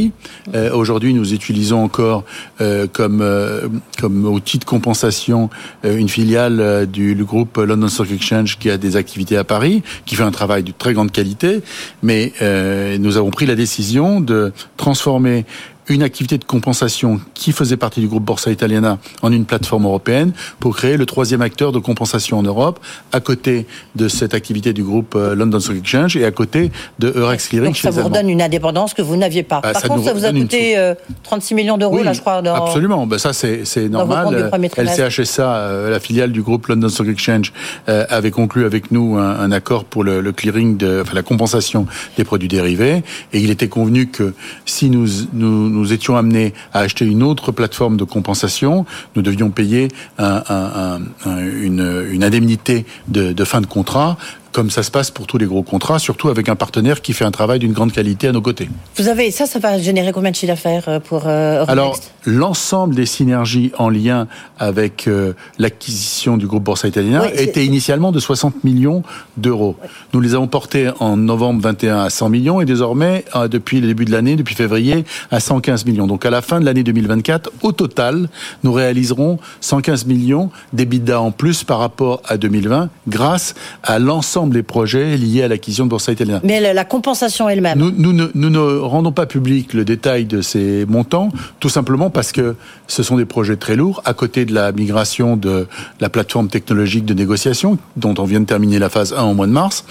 Euh, 0.53 0.71
Aujourd'hui, 0.73 1.13
nous 1.13 1.33
utilisons 1.33 1.83
encore 1.83 2.23
euh, 2.61 2.87
comme 2.91 3.21
euh, 3.21 3.67
comme 3.99 4.25
outil 4.25 4.57
de 4.57 4.65
compensation 4.65 5.49
une 5.83 6.09
filiale 6.09 6.87
du 6.87 7.15
groupe 7.15 7.57
London 7.57 7.87
Stock 7.87 8.11
Exchange 8.11 8.57
qui 8.59 8.69
a 8.69 8.77
des 8.77 8.95
activités 8.95 9.37
à 9.37 9.43
Paris, 9.43 9.83
qui 10.05 10.15
fait 10.15 10.23
un 10.23 10.31
travail 10.31 10.63
de 10.63 10.71
très 10.71 10.93
grande 10.93 11.11
qualité. 11.11 11.61
Mais 12.03 12.33
nous 12.99 13.17
avons 13.17 13.31
pris 13.31 13.45
la 13.45 13.55
décision 13.55 14.21
de 14.21 14.53
transformer 14.77 15.45
une 15.89 16.03
activité 16.03 16.37
de 16.37 16.43
compensation 16.43 17.19
qui 17.33 17.51
faisait 17.51 17.77
partie 17.77 17.99
du 17.99 18.07
groupe 18.07 18.23
Borsa 18.23 18.51
Italiana 18.51 18.99
en 19.21 19.31
une 19.31 19.45
plateforme 19.45 19.85
européenne 19.85 20.31
pour 20.59 20.75
créer 20.75 20.97
le 20.97 21.05
troisième 21.05 21.41
acteur 21.41 21.71
de 21.71 21.79
compensation 21.79 22.37
en 22.37 22.43
Europe, 22.43 22.79
à 23.11 23.19
côté 23.19 23.65
de 23.95 24.07
cette 24.07 24.33
activité 24.33 24.73
du 24.73 24.83
groupe 24.83 25.15
euh, 25.15 25.35
London 25.35 25.59
Stock 25.59 25.77
Exchange 25.77 26.15
et 26.15 26.25
à 26.25 26.31
côté 26.31 26.71
de 26.99 27.11
Eurex 27.15 27.47
Clearing. 27.47 27.69
Donc 27.69 27.77
ça 27.77 27.89
vous 27.89 28.03
redonne 28.03 28.29
une 28.29 28.41
indépendance 28.41 28.93
que 28.93 29.01
vous 29.01 29.15
n'aviez 29.15 29.43
pas. 29.43 29.61
Bah, 29.61 29.73
Par 29.73 29.83
contre, 29.83 30.03
ça 30.03 30.13
vous 30.13 30.25
a 30.25 30.31
coûté 30.31 30.93
36 31.23 31.53
euh, 31.53 31.55
millions 31.55 31.77
d'euros, 31.77 32.03
là, 32.03 32.13
je 32.13 32.21
crois. 32.21 32.41
Dans, 32.41 32.53
absolument. 32.53 33.07
Ben, 33.07 33.17
ça, 33.17 33.33
c'est 33.33 33.89
normal. 33.89 34.51
LCHSA, 34.77 35.89
la 35.89 35.99
filiale 35.99 36.31
du 36.31 36.41
groupe 36.41 36.67
London 36.67 36.89
Stock 36.89 37.07
Exchange, 37.07 37.51
avait 37.87 38.31
conclu 38.31 38.65
avec 38.65 38.91
nous 38.91 39.17
un, 39.17 39.51
accord 39.51 39.85
pour 39.85 40.03
le, 40.03 40.21
le, 40.21 40.31
clearing, 40.31 40.77
de, 40.77 41.01
enfin 41.01 41.15
la 41.15 41.23
compensation 41.23 41.87
des 42.17 42.23
produits 42.23 42.47
dérivés, 42.47 43.03
et 43.33 43.39
il 43.39 43.49
était 43.49 43.67
convenu 43.67 44.07
que 44.07 44.33
si 44.65 44.89
nous, 44.89 45.07
nous, 45.33 45.69
nous 45.69 45.78
étions 45.85 46.15
amenés 46.15 46.53
à 46.73 46.79
acheter 46.79 47.05
une 47.05 47.23
autre 47.23 47.51
plateforme 47.51 47.97
de 47.97 48.03
compensation, 48.03 48.85
nous 49.15 49.21
devions 49.21 49.49
payer 49.49 49.89
un, 50.17 50.43
un, 51.25 51.37
une, 51.37 52.23
indemnité 52.23 52.85
de, 53.07 53.33
de 53.33 53.43
fin 53.43 53.61
de 53.61 53.65
contrat 53.65 54.17
comme 54.51 54.69
ça 54.69 54.83
se 54.83 54.91
passe 54.91 55.11
pour 55.11 55.27
tous 55.27 55.37
les 55.37 55.45
gros 55.45 55.63
contrats, 55.63 55.99
surtout 55.99 56.29
avec 56.29 56.49
un 56.49 56.55
partenaire 56.55 57.01
qui 57.01 57.13
fait 57.13 57.25
un 57.25 57.31
travail 57.31 57.59
d'une 57.59 57.73
grande 57.73 57.91
qualité 57.91 58.27
à 58.27 58.31
nos 58.31 58.41
côtés. 58.41 58.69
Vous 58.95 59.07
avez 59.07 59.31
ça, 59.31 59.45
ça 59.45 59.59
va 59.59 59.77
générer 59.77 60.11
combien 60.11 60.31
de 60.31 60.35
chiffre 60.35 60.51
d'affaires 60.51 60.85
euh, 60.87 60.99
pour 60.99 61.23
euh, 61.27 61.65
Alors, 61.67 61.99
l'ensemble 62.25 62.95
des 62.95 63.05
synergies 63.05 63.71
en 63.77 63.89
lien 63.89 64.27
avec 64.57 65.07
euh, 65.07 65.33
l'acquisition 65.57 66.37
du 66.37 66.47
groupe 66.47 66.63
Borsa 66.63 66.87
Italien 66.87 67.23
était 67.35 67.65
initialement 67.65 68.11
de 68.11 68.19
60 68.19 68.63
millions 68.63 69.03
d'euros. 69.37 69.75
Nous 70.13 70.21
les 70.21 70.33
avons 70.33 70.47
portés 70.47 70.89
en 70.99 71.17
novembre 71.17 71.61
21 71.61 71.99
à 71.99 72.09
100 72.09 72.29
millions 72.29 72.61
et 72.61 72.65
désormais, 72.65 73.25
depuis 73.49 73.81
le 73.81 73.87
début 73.87 74.05
de 74.05 74.11
l'année, 74.11 74.35
depuis 74.35 74.55
février, 74.55 75.05
à 75.31 75.39
115 75.39 75.85
millions. 75.85 76.07
Donc 76.07 76.25
à 76.25 76.29
la 76.29 76.41
fin 76.41 76.59
de 76.59 76.65
l'année 76.65 76.83
2024, 76.83 77.51
au 77.61 77.71
total, 77.71 78.29
nous 78.63 78.73
réaliserons 78.73 79.39
115 79.61 80.05
millions 80.05 80.49
d'EBITDA 80.73 81.21
en 81.21 81.31
plus 81.31 81.63
par 81.63 81.79
rapport 81.79 82.21
à 82.25 82.37
2020 82.37 82.89
grâce 83.07 83.55
à 83.83 83.99
l'ensemble 83.99 84.38
les 84.47 84.63
projets 84.63 85.17
liés 85.17 85.43
à 85.43 85.47
l'acquisition 85.47 85.85
de 85.85 85.89
Borsa 85.89 86.11
Italiana. 86.11 86.41
Mais 86.43 86.73
la 86.73 86.85
compensation 86.85 87.49
elle-même 87.49 87.77
nous, 87.77 87.91
nous, 87.91 88.13
ne, 88.13 88.27
nous, 88.33 88.49
ne, 88.49 88.59
rendons 88.79 89.11
pas 89.11 89.25
public 89.25 89.73
le 89.73 89.85
détail 89.85 90.25
de 90.25 90.41
ces 90.41 90.85
montants, 90.85 91.29
tout 91.59 91.69
simplement 91.69 92.09
parce 92.09 92.31
que 92.31 92.55
ce 92.87 93.03
sont 93.03 93.17
des 93.17 93.25
projets 93.25 93.55
très 93.55 93.75
lourds, 93.75 94.01
à 94.05 94.13
côté 94.13 94.45
de 94.45 94.53
la 94.53 94.71
migration 94.71 95.35
de 95.37 95.67
la 95.99 96.09
plateforme 96.09 96.47
technologique 96.47 97.05
de 97.05 97.13
négociation, 97.13 97.77
dont 97.97 98.13
on 98.17 98.23
vient 98.23 98.39
de 98.39 98.45
terminer 98.45 98.79
la 98.79 98.89
phase 98.89 99.13
1 99.13 99.23
au 99.23 99.33
mois 99.33 99.47
de 99.47 99.51
mars. 99.51 99.85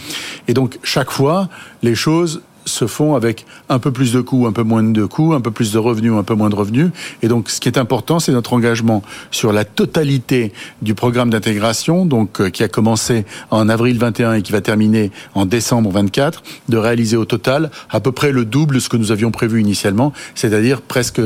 Et 0.49 0.55
donc, 0.55 0.79
chaque 0.83 1.11
fois, 1.11 1.49
les 1.83 1.95
choses 1.95 2.43
se 2.69 2.87
font 2.87 3.15
avec 3.15 3.47
un 3.69 3.79
peu 3.79 3.91
plus 3.91 4.13
de 4.13 4.21
coûts, 4.21 4.47
un 4.47 4.53
peu 4.53 4.63
moins 4.63 4.83
de 4.83 5.05
coûts, 5.05 5.35
un 5.35 5.41
peu 5.41 5.51
plus 5.51 5.73
de 5.73 5.79
revenus, 5.79 6.13
un 6.13 6.23
peu 6.23 6.35
moins 6.35 6.51
de 6.51 6.55
revenus. 6.55 6.91
Et 7.23 7.29
donc, 7.29 7.51
ce 7.51 7.61
qui 7.61 7.69
est 7.69 7.79
important, 7.79 8.21
c'est 8.21 8.33
notre 8.33 8.53
engagement 8.53 9.03
sur 9.31 9.53
la 9.53 9.65
totalité 9.65 10.53
du 10.83 10.95
programme 10.95 11.31
d'intégration, 11.31 12.07
donc 12.07 12.41
euh, 12.41 12.51
qui 12.51 12.63
a 12.63 12.69
commencé 12.69 13.25
en 13.51 13.69
avril 13.69 13.99
21 13.99 14.35
et 14.35 14.43
qui 14.43 14.53
va 14.53 14.61
terminer 14.61 15.11
en 15.35 15.47
décembre 15.47 15.91
24, 15.91 16.43
de 16.69 16.77
réaliser 16.77 17.17
au 17.17 17.25
total 17.25 17.71
à 17.91 18.01
peu 18.01 18.13
près 18.13 18.33
le 18.33 18.45
double 18.45 18.77
de 18.77 18.81
ce 18.81 18.89
que 18.89 18.97
nous 18.97 19.13
avions 19.13 19.31
prévu 19.31 19.61
initialement, 19.61 20.13
c'est-à-dire 20.35 20.81
presque 20.83 21.21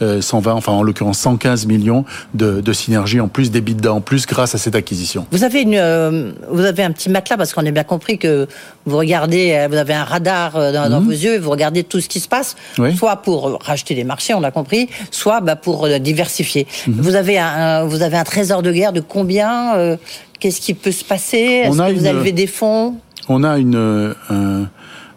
euh, 0.02 0.54
enfin 0.54 0.72
en 0.72 0.82
l'occurrence 0.82 1.18
115 1.18 1.66
millions 1.66 2.04
de, 2.34 2.72
synergies 2.72 3.20
en 3.20 3.28
plus, 3.28 3.50
d'EBITDA 3.50 3.92
en 3.92 4.00
plus 4.00 4.26
grâce 4.26 4.54
à 4.54 4.58
cette 4.58 4.74
acquisition. 4.74 5.26
Vous 5.30 5.44
avez 5.44 5.62
une, 5.62 5.74
euh, 5.74 6.32
vous 6.50 6.64
avez 6.64 6.82
un 6.82 6.92
petit 6.92 7.08
matelas 7.08 7.36
parce 7.36 7.52
qu'on 7.52 7.64
a 7.64 7.70
bien 7.70 7.84
compris 7.84 8.18
que 8.18 8.46
vous 8.84 8.96
regardez, 8.96 9.66
vous 9.70 9.76
avez 9.76 9.94
un 9.94 10.04
radar 10.04 10.52
dans 10.52 10.85
dans, 10.88 11.00
vos 11.00 11.10
yeux 11.10 11.34
et 11.34 11.38
vous 11.38 11.50
regardez 11.50 11.84
tout 11.84 12.00
ce 12.00 12.08
qui 12.08 12.20
se 12.20 12.28
passe, 12.28 12.56
soit 12.96 13.16
pour 13.16 13.58
racheter 13.62 13.94
des 13.94 14.04
marchés, 14.04 14.34
on 14.34 14.40
l'a 14.40 14.50
compris, 14.50 14.88
soit 15.10 15.40
bah, 15.40 15.56
pour 15.56 15.86
euh, 15.86 15.98
diversifier. 15.98 16.66
Mhm. 16.86 16.94
Vous, 16.98 17.14
avez 17.14 17.38
un, 17.38 17.84
vous 17.84 18.02
avez 18.02 18.16
un 18.16 18.24
trésor 18.24 18.62
de 18.62 18.72
guerre 18.72 18.92
de 18.92 19.00
combien 19.00 19.76
euh, 19.76 19.96
Qu'est-ce 20.38 20.60
qui 20.60 20.74
peut 20.74 20.92
se 20.92 21.04
passer? 21.04 21.38
Est-ce 21.38 21.76
que 21.76 21.92
vous 21.92 22.06
avez 22.06 22.32
des 22.32 22.46
fonds? 22.46 22.96
On 23.28 23.42
a 23.42 23.58
une, 23.58 23.74
euh, 23.74 24.12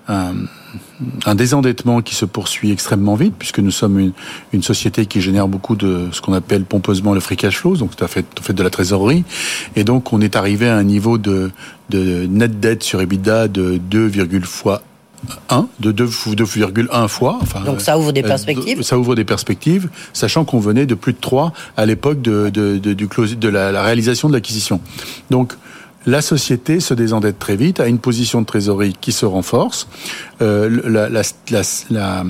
un, 0.08 0.34
un 1.26 1.36
désendettement 1.36 2.02
qui 2.02 2.16
se 2.16 2.26
poursuit 2.26 2.72
extrêmement 2.72 3.16
vite, 3.16 3.34
puisque 3.38 3.60
nous 3.60 3.72
sommes 3.72 4.00
une, 4.00 4.12
une 4.54 4.64
société 4.64 5.06
qui 5.06 5.22
génère 5.22 5.48
beaucoup 5.48 5.76
de 5.76 6.08
ce 6.12 6.22
qu'on 6.22 6.34
appelle 6.34 6.64
pompeusement 6.64 7.14
le 7.14 7.20
free 7.20 7.38
cash 7.38 7.58
flow, 7.58 7.78
donc 7.78 7.92
ça 7.98 8.08
fait, 8.08 8.26
fait 8.42 8.54
de 8.54 8.64
la 8.64 8.70
trésorerie, 8.70 9.24
et 9.76 9.84
donc 9.84 10.12
on 10.14 10.22
est 10.22 10.36
arrivé 10.36 10.68
à 10.68 10.76
un 10.76 10.84
niveau 10.84 11.18
de, 11.18 11.52
de 11.90 12.26
net 12.28 12.60
dette 12.60 12.84
sur 12.84 13.02
EBITDA 13.02 13.48
de 13.48 13.78
2, 13.78 14.12
fois 14.44 14.82
1, 15.50 15.68
de 15.80 15.92
2,1 15.92 17.08
fois. 17.08 17.40
Enfin, 17.42 17.62
Donc 17.62 17.82
ça 17.82 17.98
ouvre 17.98 18.12
des 18.12 18.24
euh, 18.24 18.28
perspectives 18.28 18.82
Ça 18.84 18.98
ouvre 18.98 19.16
des 19.16 19.26
perspectives, 19.26 19.90
sachant 20.14 20.46
qu'on 20.46 20.60
venait 20.60 20.86
de 20.86 20.96
plus 20.96 21.14
de 21.14 21.20
3 21.20 21.54
à 21.78 21.86
l'époque 21.86 22.22
de, 22.22 22.50
de, 22.50 22.78
de, 22.78 22.94
du 22.94 23.08
de 23.08 23.50
la, 23.50 23.82
réalisation 23.82 24.28
de 24.28 24.34
l'acquisition. 24.34 24.82
Donc 25.30 25.54
la 26.06 26.22
société 26.22 26.80
se 26.80 26.94
désendette 26.94 27.40
très 27.40 27.56
vite, 27.56 27.80
a 27.80 27.88
une 27.88 28.00
position 28.00 28.42
de 28.42 28.46
trésorerie 28.46 28.96
qui 29.00 29.12
se 29.12 29.26
renforce. 29.26 29.88
Euh, 30.42 30.82
la, 30.86 31.10
la, 31.10 31.22
la, 31.90 32.24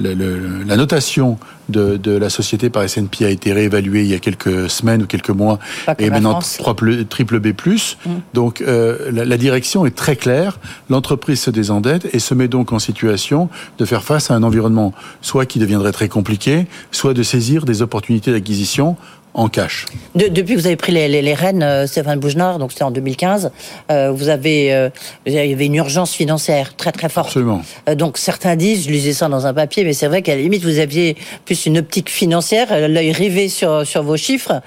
la, 0.00 0.76
notation 0.76 1.38
de, 1.68 1.96
de, 1.96 2.12
la 2.12 2.30
société 2.30 2.70
par 2.70 2.82
S&P 2.82 3.24
a 3.24 3.28
été 3.28 3.52
réévaluée 3.52 4.02
il 4.02 4.08
y 4.08 4.14
a 4.14 4.18
quelques 4.18 4.68
semaines 4.70 5.02
ou 5.02 5.06
quelques 5.06 5.30
mois 5.30 5.58
et 5.98 6.10
maintenant 6.10 6.40
triple 6.40 7.40
B+. 7.40 7.48
Mm. 7.48 8.10
Donc 8.34 8.60
euh, 8.60 9.10
la, 9.12 9.24
la, 9.24 9.36
direction 9.36 9.86
est 9.86 9.96
très 9.96 10.16
claire. 10.16 10.58
L'entreprise 10.90 11.40
se 11.40 11.50
désendette 11.50 12.08
et 12.14 12.18
se 12.18 12.34
met 12.34 12.48
donc 12.48 12.72
en 12.72 12.78
situation 12.78 13.48
de 13.78 13.84
faire 13.84 14.02
face 14.02 14.30
à 14.30 14.34
un 14.34 14.42
environnement 14.42 14.92
soit 15.20 15.46
qui 15.46 15.58
deviendrait 15.58 15.92
très 15.92 16.08
compliqué, 16.08 16.66
soit 16.90 17.14
de 17.14 17.22
saisir 17.22 17.64
des 17.64 17.82
opportunités 17.82 18.32
d'acquisition 18.32 18.96
en 19.34 19.48
cash. 19.48 19.86
depuis 20.14 20.54
que 20.54 20.60
vous 20.60 20.66
avez 20.66 20.76
pris 20.76 20.92
les, 20.92 21.08
les, 21.08 21.22
les 21.22 21.34
rênes, 21.34 21.62
euh, 21.62 21.86
Stéphane 21.86 22.18
Bougenard, 22.18 22.58
donc 22.58 22.72
c'était 22.72 22.84
en 22.84 22.90
2015, 22.90 23.50
euh, 23.90 24.10
vous 24.10 24.28
avez, 24.28 24.72
euh, 24.74 24.90
il 25.26 25.32
y 25.32 25.52
avait 25.52 25.66
une 25.66 25.74
urgence 25.74 26.12
financière 26.12 26.76
très 26.76 26.92
très 26.92 27.08
forte. 27.08 27.28
Absolument. 27.28 27.62
Euh, 27.88 27.94
donc 27.94 28.18
certains 28.18 28.56
disent, 28.56 28.84
je 28.84 28.90
lisais 28.90 29.14
ça 29.14 29.28
dans 29.28 29.46
un 29.46 29.54
papier, 29.54 29.84
mais 29.84 29.94
c'est 29.94 30.06
vrai 30.06 30.22
qu'à 30.22 30.34
la 30.34 30.42
limite 30.42 30.62
vous 30.62 30.78
aviez 30.78 31.16
plus 31.46 31.64
une 31.66 31.78
optique 31.78 32.10
financière, 32.10 32.68
euh, 32.72 32.88
l'œil 32.88 33.12
rivé 33.12 33.48
sur 33.48 33.86
sur 33.86 34.02
vos 34.02 34.16
chiffres, 34.16 34.60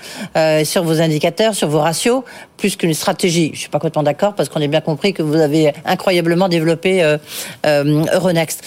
sur 0.64 0.84
vos 0.84 1.02
indicateurs, 1.02 1.54
sur 1.54 1.70
vos 1.70 1.80
ratios, 1.80 2.24
plus 2.58 2.76
qu'une 2.76 2.94
stratégie. 2.94 3.52
Je 3.54 3.60
suis 3.60 3.70
pas 3.70 3.80
complètement 3.80 4.04
d'accord 4.04 4.34
parce 4.34 4.50
qu'on 4.50 4.62
a 4.62 4.68
bien 4.68 4.82
compris 4.82 5.14
que 5.14 5.22
vous 5.22 5.36
avez 5.36 5.74
incroyablement 5.86 6.50
développé 6.50 7.18
Euronext 7.64 8.64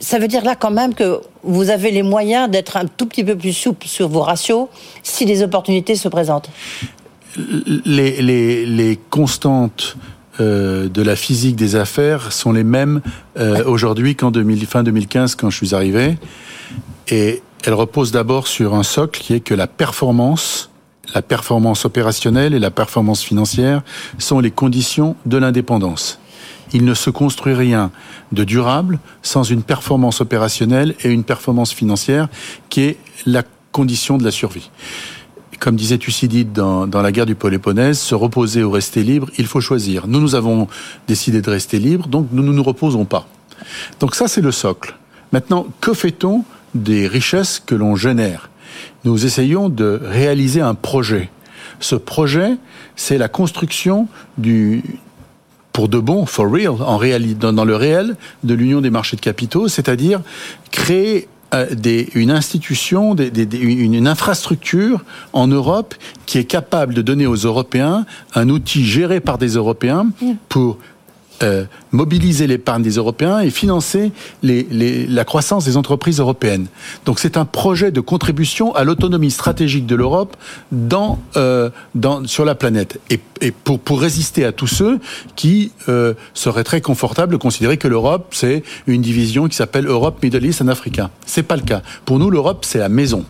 ça 0.00 0.18
veut 0.18 0.28
dire 0.28 0.44
là 0.44 0.56
quand 0.56 0.70
même 0.70 0.94
que 0.94 1.20
vous 1.42 1.70
avez 1.70 1.90
les 1.90 2.02
moyens 2.02 2.50
d'être 2.50 2.76
un 2.76 2.86
tout 2.86 3.06
petit 3.06 3.22
peu 3.22 3.36
plus 3.36 3.52
souple 3.52 3.86
sur 3.86 4.08
vos 4.08 4.22
ratios 4.22 4.68
si 5.02 5.26
les 5.26 5.42
opportunités 5.42 5.94
se 5.94 6.08
présentent. 6.08 6.50
Les, 7.84 8.20
les, 8.22 8.66
les 8.66 8.98
constantes 9.10 9.96
euh, 10.40 10.88
de 10.88 11.02
la 11.02 11.16
physique 11.16 11.54
des 11.54 11.76
affaires 11.76 12.32
sont 12.32 12.52
les 12.52 12.64
mêmes 12.64 13.02
euh, 13.38 13.62
aujourd'hui 13.64 14.16
qu'en 14.16 14.32
fin 14.66 14.82
2015 14.82 15.34
quand 15.34 15.50
je 15.50 15.56
suis 15.56 15.74
arrivé. 15.74 16.16
Et 17.08 17.42
elles 17.64 17.74
reposent 17.74 18.12
d'abord 18.12 18.46
sur 18.46 18.74
un 18.74 18.82
socle 18.82 19.20
qui 19.20 19.34
est 19.34 19.40
que 19.40 19.54
la 19.54 19.66
performance, 19.66 20.70
la 21.14 21.20
performance 21.22 21.84
opérationnelle 21.84 22.54
et 22.54 22.58
la 22.58 22.70
performance 22.70 23.22
financière 23.22 23.82
sont 24.18 24.40
les 24.40 24.50
conditions 24.50 25.14
de 25.26 25.36
l'indépendance 25.36 26.18
il 26.72 26.84
ne 26.84 26.94
se 26.94 27.10
construit 27.10 27.54
rien 27.54 27.90
de 28.32 28.44
durable 28.44 28.98
sans 29.22 29.42
une 29.42 29.62
performance 29.62 30.20
opérationnelle 30.20 30.94
et 31.02 31.10
une 31.10 31.24
performance 31.24 31.72
financière 31.72 32.28
qui 32.68 32.82
est 32.82 32.96
la 33.26 33.42
condition 33.72 34.18
de 34.18 34.24
la 34.24 34.30
survie. 34.30 34.70
Comme 35.58 35.76
disait 35.76 35.98
Thucydide 35.98 36.52
dans, 36.52 36.86
la 36.86 37.12
guerre 37.12 37.26
du 37.26 37.34
Péloponnèse, 37.34 37.98
se 37.98 38.14
reposer 38.14 38.64
ou 38.64 38.70
rester 38.70 39.02
libre, 39.02 39.28
il 39.36 39.46
faut 39.46 39.60
choisir. 39.60 40.06
Nous, 40.06 40.20
nous 40.20 40.34
avons 40.34 40.68
décidé 41.06 41.42
de 41.42 41.50
rester 41.50 41.78
libre, 41.78 42.08
donc 42.08 42.28
nous 42.32 42.42
ne 42.42 42.52
nous 42.52 42.62
reposons 42.62 43.04
pas. 43.04 43.28
Donc 44.00 44.14
ça, 44.14 44.26
c'est 44.26 44.40
le 44.40 44.52
socle. 44.52 44.96
Maintenant, 45.32 45.66
que 45.80 45.92
fait-on 45.92 46.44
des 46.74 47.06
richesses 47.06 47.60
que 47.64 47.74
l'on 47.74 47.94
génère? 47.94 48.48
Nous 49.04 49.26
essayons 49.26 49.68
de 49.68 50.00
réaliser 50.02 50.62
un 50.62 50.74
projet. 50.74 51.30
Ce 51.78 51.94
projet, 51.94 52.56
c'est 52.96 53.18
la 53.18 53.28
construction 53.28 54.08
du, 54.38 54.82
pour 55.80 55.88
de 55.88 55.98
bon, 55.98 56.26
for 56.26 56.46
real, 56.46 56.74
en 56.82 56.98
réalité, 56.98 57.34
dans, 57.36 57.64
le 57.64 57.74
réel 57.74 58.16
de 58.44 58.52
l'union 58.52 58.82
des 58.82 58.90
marchés 58.90 59.16
de 59.16 59.22
capitaux, 59.22 59.66
c'est-à-dire 59.66 60.20
créer 60.70 61.26
euh, 61.54 61.74
des, 61.74 62.10
une 62.14 62.30
institution, 62.30 63.14
des, 63.14 63.30
des, 63.30 63.58
une, 63.58 63.94
une, 63.94 64.06
infrastructure 64.06 65.02
en 65.32 65.46
Europe 65.46 65.94
qui 66.26 66.36
est 66.36 66.44
capable 66.44 66.92
de 66.92 67.00
donner 67.00 67.26
aux 67.26 67.34
Européens 67.34 68.04
un 68.34 68.50
outil 68.50 68.84
géré 68.84 69.20
par 69.20 69.38
des 69.38 69.54
Européens 69.54 70.08
pour 70.50 70.76
euh, 71.42 71.64
mobiliser 71.92 72.46
l'épargne 72.46 72.82
des 72.82 72.96
Européens 72.96 73.40
et 73.40 73.50
financer 73.50 74.12
les, 74.42 74.66
les, 74.70 75.06
la 75.06 75.24
croissance 75.24 75.64
des 75.64 75.76
entreprises 75.76 76.20
européennes. 76.20 76.66
Donc 77.06 77.18
c'est 77.18 77.36
un 77.36 77.44
projet 77.44 77.90
de 77.90 78.00
contribution 78.00 78.74
à 78.74 78.84
l'autonomie 78.84 79.30
stratégique 79.30 79.86
de 79.86 79.94
l'Europe 79.94 80.36
dans, 80.72 81.18
euh, 81.36 81.70
dans, 81.94 82.26
sur 82.26 82.44
la 82.44 82.54
planète. 82.54 83.00
Et, 83.10 83.20
et 83.40 83.50
pour, 83.50 83.80
pour 83.80 84.00
résister 84.00 84.44
à 84.44 84.52
tous 84.52 84.66
ceux 84.66 84.98
qui 85.36 85.72
euh, 85.88 86.14
seraient 86.34 86.64
très 86.64 86.80
confortables 86.80 87.32
de 87.32 87.38
considérer 87.38 87.76
que 87.76 87.88
l'Europe, 87.88 88.28
c'est 88.32 88.62
une 88.86 89.02
division 89.02 89.48
qui 89.48 89.56
s'appelle 89.56 89.86
Europe, 89.86 90.22
Middle 90.22 90.44
East 90.44 90.62
and 90.62 90.68
Africa. 90.68 91.10
C'est 91.26 91.42
pas 91.42 91.56
le 91.56 91.62
cas. 91.62 91.82
Pour 92.04 92.18
nous, 92.18 92.30
l'Europe, 92.30 92.64
c'est 92.66 92.78
la 92.78 92.88
maison. 92.88 93.24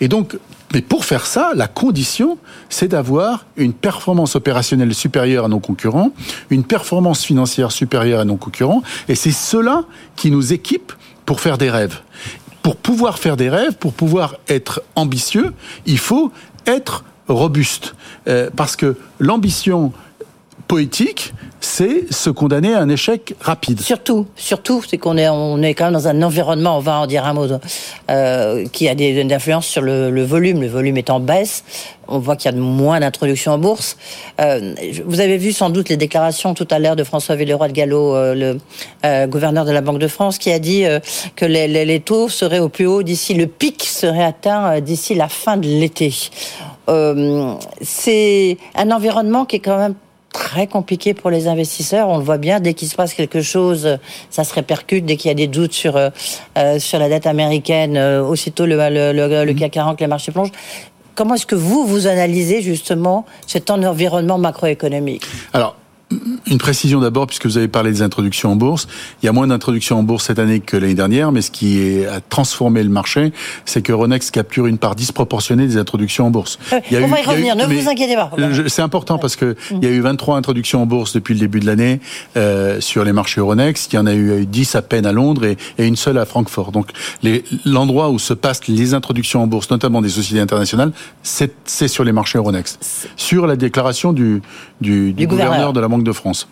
Et 0.00 0.08
donc, 0.08 0.36
mais 0.72 0.80
pour 0.80 1.04
faire 1.04 1.26
ça, 1.26 1.52
la 1.54 1.68
condition, 1.68 2.38
c'est 2.68 2.88
d'avoir 2.88 3.44
une 3.56 3.72
performance 3.72 4.36
opérationnelle 4.36 4.94
supérieure 4.94 5.44
à 5.44 5.48
nos 5.48 5.60
concurrents, 5.60 6.12
une 6.50 6.64
performance 6.64 7.24
financière 7.24 7.72
supérieure 7.72 8.20
à 8.20 8.24
nos 8.24 8.36
concurrents, 8.36 8.82
et 9.08 9.14
c'est 9.14 9.32
cela 9.32 9.84
qui 10.16 10.30
nous 10.30 10.52
équipe 10.52 10.92
pour 11.26 11.40
faire 11.40 11.58
des 11.58 11.70
rêves. 11.70 12.00
Pour 12.62 12.76
pouvoir 12.76 13.18
faire 13.18 13.36
des 13.36 13.50
rêves, 13.50 13.74
pour 13.74 13.92
pouvoir 13.92 14.36
être 14.48 14.82
ambitieux, 14.94 15.52
il 15.86 15.98
faut 15.98 16.30
être 16.66 17.04
robuste. 17.28 17.94
Euh, 18.28 18.50
parce 18.54 18.76
que 18.76 18.96
l'ambition 19.18 19.92
poétique, 20.68 21.34
c'est 21.62 22.12
se 22.12 22.28
condamner 22.28 22.74
à 22.74 22.80
un 22.80 22.88
échec 22.88 23.34
rapide. 23.40 23.80
Surtout, 23.80 24.26
surtout, 24.36 24.82
c'est 24.86 24.98
qu'on 24.98 25.16
est, 25.16 25.28
on 25.28 25.62
est 25.62 25.74
quand 25.74 25.84
même 25.84 25.94
dans 25.94 26.08
un 26.08 26.20
environnement, 26.22 26.76
on 26.76 26.80
va 26.80 26.98
en 26.98 27.06
dire 27.06 27.24
un 27.24 27.32
mot, 27.32 27.46
euh, 28.10 28.66
qui 28.72 28.88
a 28.88 28.94
des, 28.94 29.20
une 29.20 29.32
influence 29.32 29.66
sur 29.66 29.80
le, 29.80 30.22
volume. 30.22 30.60
Le 30.60 30.66
volume 30.66 30.96
est 30.96 31.08
en 31.08 31.20
baisse. 31.20 31.64
On 32.08 32.18
voit 32.18 32.34
qu'il 32.36 32.50
y 32.50 32.54
a 32.54 32.58
moins 32.58 33.00
d'introduction 33.00 33.52
en 33.52 33.58
bourse. 33.58 33.96
Euh, 34.40 34.74
vous 35.06 35.20
avez 35.20 35.38
vu 35.38 35.52
sans 35.52 35.70
doute 35.70 35.88
les 35.88 35.96
déclarations 35.96 36.52
tout 36.52 36.66
à 36.70 36.80
l'heure 36.80 36.96
de 36.96 37.04
François 37.04 37.36
Villeroy 37.36 37.68
de 37.68 37.72
Gallo, 37.72 38.16
euh, 38.16 38.58
le 39.04 39.26
gouverneur 39.26 39.64
de 39.64 39.70
la 39.70 39.80
Banque 39.80 40.00
de 40.00 40.08
France, 40.08 40.38
qui 40.38 40.50
a 40.50 40.58
dit 40.58 40.84
que 41.36 41.44
les, 41.44 42.00
taux 42.00 42.28
seraient 42.28 42.58
au 42.58 42.68
plus 42.68 42.86
haut 42.86 43.02
d'ici, 43.02 43.34
le 43.34 43.46
pic 43.46 43.84
serait 43.84 44.24
atteint 44.24 44.80
d'ici 44.80 45.14
la 45.14 45.28
fin 45.28 45.56
de 45.56 45.66
l'été. 45.66 46.12
c'est 47.80 48.58
un 48.74 48.90
environnement 48.90 49.44
qui 49.44 49.56
est 49.56 49.60
quand 49.60 49.78
même 49.78 49.94
très 50.32 50.66
compliqué 50.66 51.14
pour 51.14 51.30
les 51.30 51.46
investisseurs. 51.46 52.08
On 52.08 52.18
le 52.18 52.24
voit 52.24 52.38
bien, 52.38 52.60
dès 52.60 52.74
qu'il 52.74 52.88
se 52.88 52.96
passe 52.96 53.14
quelque 53.14 53.42
chose, 53.42 53.98
ça 54.30 54.44
se 54.44 54.54
répercute. 54.54 55.04
Dès 55.04 55.16
qu'il 55.16 55.28
y 55.28 55.32
a 55.32 55.34
des 55.34 55.46
doutes 55.46 55.72
sur 55.72 55.96
euh, 55.96 56.10
sur 56.78 56.98
la 56.98 57.08
dette 57.08 57.26
américaine, 57.26 57.96
euh, 57.96 58.22
aussitôt 58.22 58.66
le, 58.66 58.76
le, 58.76 59.12
le, 59.12 59.44
le 59.44 59.54
CAC 59.54 59.72
40, 59.72 60.00
les 60.00 60.06
marchés 60.06 60.32
plongent. 60.32 60.52
Comment 61.14 61.34
est-ce 61.34 61.46
que 61.46 61.54
vous, 61.54 61.86
vous 61.86 62.06
analysez 62.06 62.62
justement 62.62 63.26
cet 63.46 63.70
environnement 63.70 64.38
macroéconomique? 64.38 65.24
Alors, 65.52 65.76
une 66.46 66.58
précision 66.58 67.00
d'abord, 67.00 67.26
puisque 67.26 67.46
vous 67.46 67.58
avez 67.58 67.68
parlé 67.68 67.90
des 67.90 68.02
introductions 68.02 68.52
en 68.52 68.56
bourse. 68.56 68.88
Il 69.22 69.26
y 69.26 69.28
a 69.28 69.32
moins 69.32 69.46
d'introductions 69.46 69.98
en 69.98 70.02
bourse 70.02 70.26
cette 70.26 70.38
année 70.38 70.60
que 70.60 70.76
l'année 70.76 70.94
dernière, 70.94 71.32
mais 71.32 71.42
ce 71.42 71.50
qui 71.50 72.04
a 72.04 72.20
transformé 72.20 72.82
le 72.82 72.88
marché, 72.88 73.32
c'est 73.64 73.82
que 73.82 73.92
Ronex 73.92 74.30
capture 74.30 74.66
une 74.66 74.78
part 74.78 74.94
disproportionnée 74.94 75.66
des 75.66 75.76
introductions 75.76 76.26
en 76.26 76.30
bourse. 76.30 76.58
Euh, 76.72 76.80
il 76.90 76.94
y 76.94 76.96
a 76.96 77.00
on 77.00 77.06
eu, 77.06 77.10
va 77.10 77.20
y 77.20 77.24
revenir, 77.24 77.54
eu, 77.54 77.58
ne 77.58 77.66
vous 77.66 77.88
inquiétez 77.88 78.14
pas. 78.14 78.30
C'est 78.68 78.82
important 78.82 79.18
parce 79.18 79.36
que 79.36 79.52
mmh. 79.52 79.76
il 79.82 79.84
y 79.84 79.86
a 79.86 79.90
eu 79.90 80.00
23 80.00 80.36
introductions 80.36 80.82
en 80.82 80.86
bourse 80.86 81.12
depuis 81.12 81.34
le 81.34 81.40
début 81.40 81.60
de 81.60 81.66
l'année 81.66 82.00
euh, 82.36 82.80
sur 82.80 83.04
les 83.04 83.12
marchés 83.12 83.40
Euronext. 83.40 83.92
Il 83.92 83.96
y 83.96 83.98
en 83.98 84.06
a 84.06 84.14
eu 84.14 84.46
10 84.46 84.74
à 84.74 84.82
peine 84.82 85.06
à 85.06 85.12
Londres 85.12 85.44
et, 85.44 85.56
et 85.78 85.86
une 85.86 85.96
seule 85.96 86.18
à 86.18 86.24
Francfort. 86.24 86.72
Donc 86.72 86.90
l'endroit 87.64 88.10
où 88.10 88.18
se 88.18 88.34
passent 88.34 88.66
les 88.68 88.94
introductions 88.94 89.42
en 89.42 89.46
bourse, 89.46 89.70
notamment 89.70 90.02
des 90.02 90.08
sociétés 90.08 90.40
internationales, 90.40 90.92
c'est 91.22 91.88
sur 91.88 92.04
les 92.04 92.12
marchés 92.12 92.38
Euronext. 92.38 93.08
Sur 93.16 93.46
la 93.46 93.56
déclaration 93.56 94.12
du, 94.12 94.42
du, 94.80 95.12
du, 95.12 95.26
gouverneur 95.26 95.72
de 95.72 95.80
la 95.80 95.88
Banque 95.88 96.01
de 96.04 96.12
France. 96.12 96.48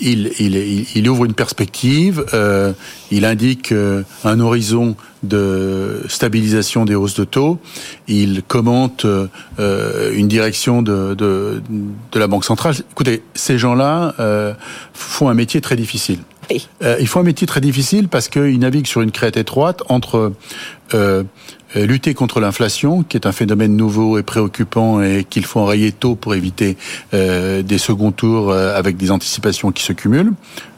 Il, 0.00 0.30
il, 0.38 0.56
il, 0.94 1.08
ouvre 1.08 1.26
une 1.26 1.34
perspective, 1.34 2.24
euh, 2.32 2.72
il 3.10 3.26
indique 3.26 3.72
euh, 3.72 4.04
un 4.24 4.40
horizon 4.40 4.96
de 5.22 6.02
stabilisation 6.08 6.86
des 6.86 6.94
hausses 6.94 7.14
de 7.14 7.24
taux, 7.24 7.58
il 8.08 8.42
commente 8.42 9.04
euh, 9.04 9.28
une 10.14 10.28
direction 10.28 10.80
de, 10.80 11.14
de, 11.14 11.62
de, 11.68 12.18
la 12.18 12.26
Banque 12.26 12.46
centrale. 12.46 12.74
Écoutez, 12.90 13.22
ces 13.34 13.58
gens-là 13.58 14.14
font 14.94 15.28
un 15.28 15.34
métier 15.34 15.60
très 15.60 15.76
difficile. 15.76 16.20
Oui. 16.50 16.68
Ils 17.00 17.08
font 17.08 17.20
un 17.20 17.24
métier 17.24 17.46
très 17.46 17.60
difficile 17.60 18.08
parce 18.08 18.28
qu'ils 18.28 18.58
naviguent 18.58 18.86
sur 18.86 19.02
une 19.02 19.10
crête 19.10 19.36
étroite 19.36 19.82
entre 19.88 20.32
lutter 21.74 22.14
contre 22.14 22.40
l'inflation, 22.40 23.02
qui 23.02 23.16
est 23.16 23.26
un 23.26 23.32
phénomène 23.32 23.76
nouveau 23.76 24.18
et 24.18 24.22
préoccupant 24.22 25.02
et 25.02 25.24
qu'il 25.28 25.44
faut 25.44 25.60
enrayer 25.60 25.92
tôt 25.92 26.14
pour 26.14 26.34
éviter 26.34 26.76
euh, 27.12 27.62
des 27.62 27.78
seconds 27.78 28.12
tours 28.12 28.50
euh, 28.50 28.76
avec 28.76 28.96
des 28.96 29.10
anticipations 29.10 29.72
qui 29.72 29.82
se 29.82 29.92
cumulent, 29.92 30.32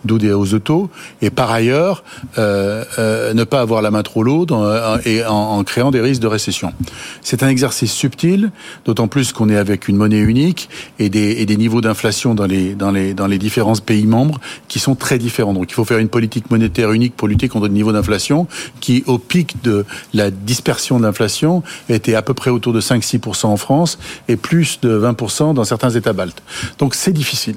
d'où 0.05 0.19
des 0.19 0.33
hausses 0.33 0.53
de 0.53 0.59
taux, 0.59 0.91
et 1.21 1.31
par 1.31 1.51
ailleurs 1.51 2.05
euh, 2.39 2.85
euh 2.99 3.35
ne 3.35 3.45
pas 3.45 3.61
avoir 3.61 3.83
la 3.83 3.91
main 3.91 4.03
trop 4.03 4.23
lourde 4.23 4.53
en, 4.53 4.99
et 5.05 5.25
en, 5.25 5.35
en, 5.35 5.65
créant 5.65 5.91
des 5.91 6.01
risques 6.01 6.23
de 6.23 6.27
récession. 6.27 6.73
C'est 7.21 7.43
un 7.43 7.49
exercice 7.49 7.93
subtil, 7.93 8.51
d'autant 8.85 9.09
plus 9.09 9.33
qu'on 9.33 9.49
est 9.49 9.57
avec 9.57 9.89
une 9.89 9.97
monnaie 9.97 10.19
unique 10.19 10.71
et 10.99 11.11
des, 11.11 11.33
et 11.33 11.47
des 11.47 11.57
niveaux 11.57 11.81
d'inflation 11.81 12.35
dans 12.35 12.47
les, 12.47 12.75
dans, 12.75 12.91
les, 12.91 13.13
dans 13.13 13.27
les 13.27 13.39
différents 13.39 13.77
pays 13.77 14.07
membres 14.07 14.41
qui 14.69 14.79
sont 14.79 14.95
très 14.95 15.19
différents. 15.19 15.53
Donc 15.53 15.71
il 15.71 15.75
faut 15.75 15.85
faire 15.85 15.99
une 15.99 16.09
politique 16.09 16.51
monétaire 16.51 16.93
unique 16.93 17.15
pour 17.17 17.29
lutter 17.29 17.49
contre 17.49 17.67
le 17.67 17.75
niveau 17.75 17.93
d'inflation 17.93 18.47
qui, 18.81 19.05
au 19.07 19.19
pic 19.19 19.63
de 19.63 19.85
la 20.15 20.31
dispersion 20.31 20.78
de 20.79 21.03
l'inflation 21.03 21.63
était 21.89 22.15
à 22.15 22.23
peu 22.23 22.35
près 22.35 22.51
autour 22.51 22.73
de 22.73 22.81
5-6% 22.81 23.47
en 23.47 23.57
France 23.57 23.99
et 24.29 24.37
plus 24.37 24.81
de 24.81 24.99
20% 24.99 25.55
dans 25.55 25.65
certains 25.65 25.91
États 25.91 26.13
baltes. 26.13 26.43
Donc 26.79 26.95
c'est 26.95 27.13
difficile. 27.13 27.57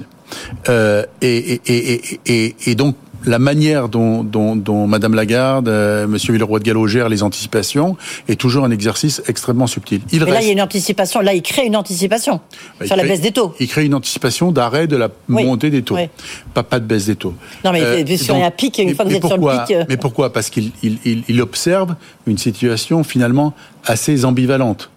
Euh, 0.68 1.04
et, 1.20 1.36
et, 1.36 1.60
et, 1.66 2.20
et, 2.26 2.56
et 2.66 2.74
donc 2.74 2.96
la 3.24 3.38
manière 3.38 3.88
dont, 3.88 4.24
dont, 4.24 4.56
dont 4.56 4.86
Madame 4.86 5.14
Lagarde, 5.14 5.68
euh, 5.68 6.06
Monsieur 6.06 6.32
Villeroy 6.32 6.58
de 6.58 6.64
Gallo 6.64 6.86
gèrent 6.86 7.08
les 7.08 7.22
anticipations 7.22 7.96
est 8.28 8.40
toujours 8.40 8.64
un 8.64 8.70
exercice 8.70 9.22
extrêmement 9.26 9.66
subtil. 9.66 10.00
Il 10.12 10.22
reste... 10.22 10.34
là, 10.34 10.42
il 10.42 10.46
y 10.46 10.50
a 10.50 10.52
une 10.52 10.62
anticipation. 10.62 11.20
Là, 11.20 11.34
il 11.34 11.42
crée 11.42 11.66
une 11.66 11.76
anticipation 11.76 12.40
bah, 12.78 12.86
sur 12.86 12.96
la 12.96 13.04
baisse 13.04 13.20
des 13.20 13.32
taux. 13.32 13.54
Il 13.60 13.68
crée 13.68 13.84
une 13.84 13.94
anticipation 13.94 14.52
d'arrêt 14.52 14.86
de 14.86 14.96
la 14.96 15.08
oui. 15.28 15.44
montée 15.44 15.70
des 15.70 15.82
taux. 15.82 15.96
Oui. 15.96 16.08
Pas, 16.54 16.62
pas 16.62 16.80
de 16.80 16.84
baisse 16.84 17.06
des 17.06 17.16
taux. 17.16 17.34
Non, 17.64 17.72
mais 17.72 17.82
euh, 17.82 18.16
sur 18.16 18.34
donc, 18.34 18.44
un 18.44 18.50
pic, 18.50 18.78
une 18.78 18.94
fois 18.94 19.04
que 19.04 19.10
vous 19.10 19.16
êtes 19.16 19.22
pourquoi, 19.22 19.52
sur 19.52 19.60
le 19.60 19.66
pic. 19.66 19.76
Euh... 19.76 19.84
Mais 19.88 19.96
pourquoi? 19.96 20.32
Parce 20.32 20.50
qu'il 20.50 20.72
il, 20.82 20.98
il, 21.04 21.24
il 21.28 21.40
observe 21.40 21.94
une 22.26 22.38
situation 22.38 23.04
finalement 23.04 23.54
assez 23.84 24.24
ambivalente 24.24 24.90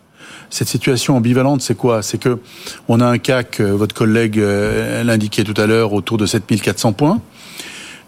cette 0.49 0.67
situation 0.67 1.17
ambivalente, 1.17 1.61
c'est 1.61 1.75
quoi? 1.75 2.01
C'est 2.01 2.17
que 2.17 2.39
on 2.87 2.99
a 2.99 3.05
un 3.05 3.17
CAC, 3.17 3.61
votre 3.61 3.95
collègue 3.95 4.39
euh, 4.39 5.03
l'indiquait 5.03 5.43
tout 5.43 5.59
à 5.59 5.65
l'heure, 5.65 5.93
autour 5.93 6.17
de 6.17 6.25
7400 6.25 6.93
points. 6.93 7.21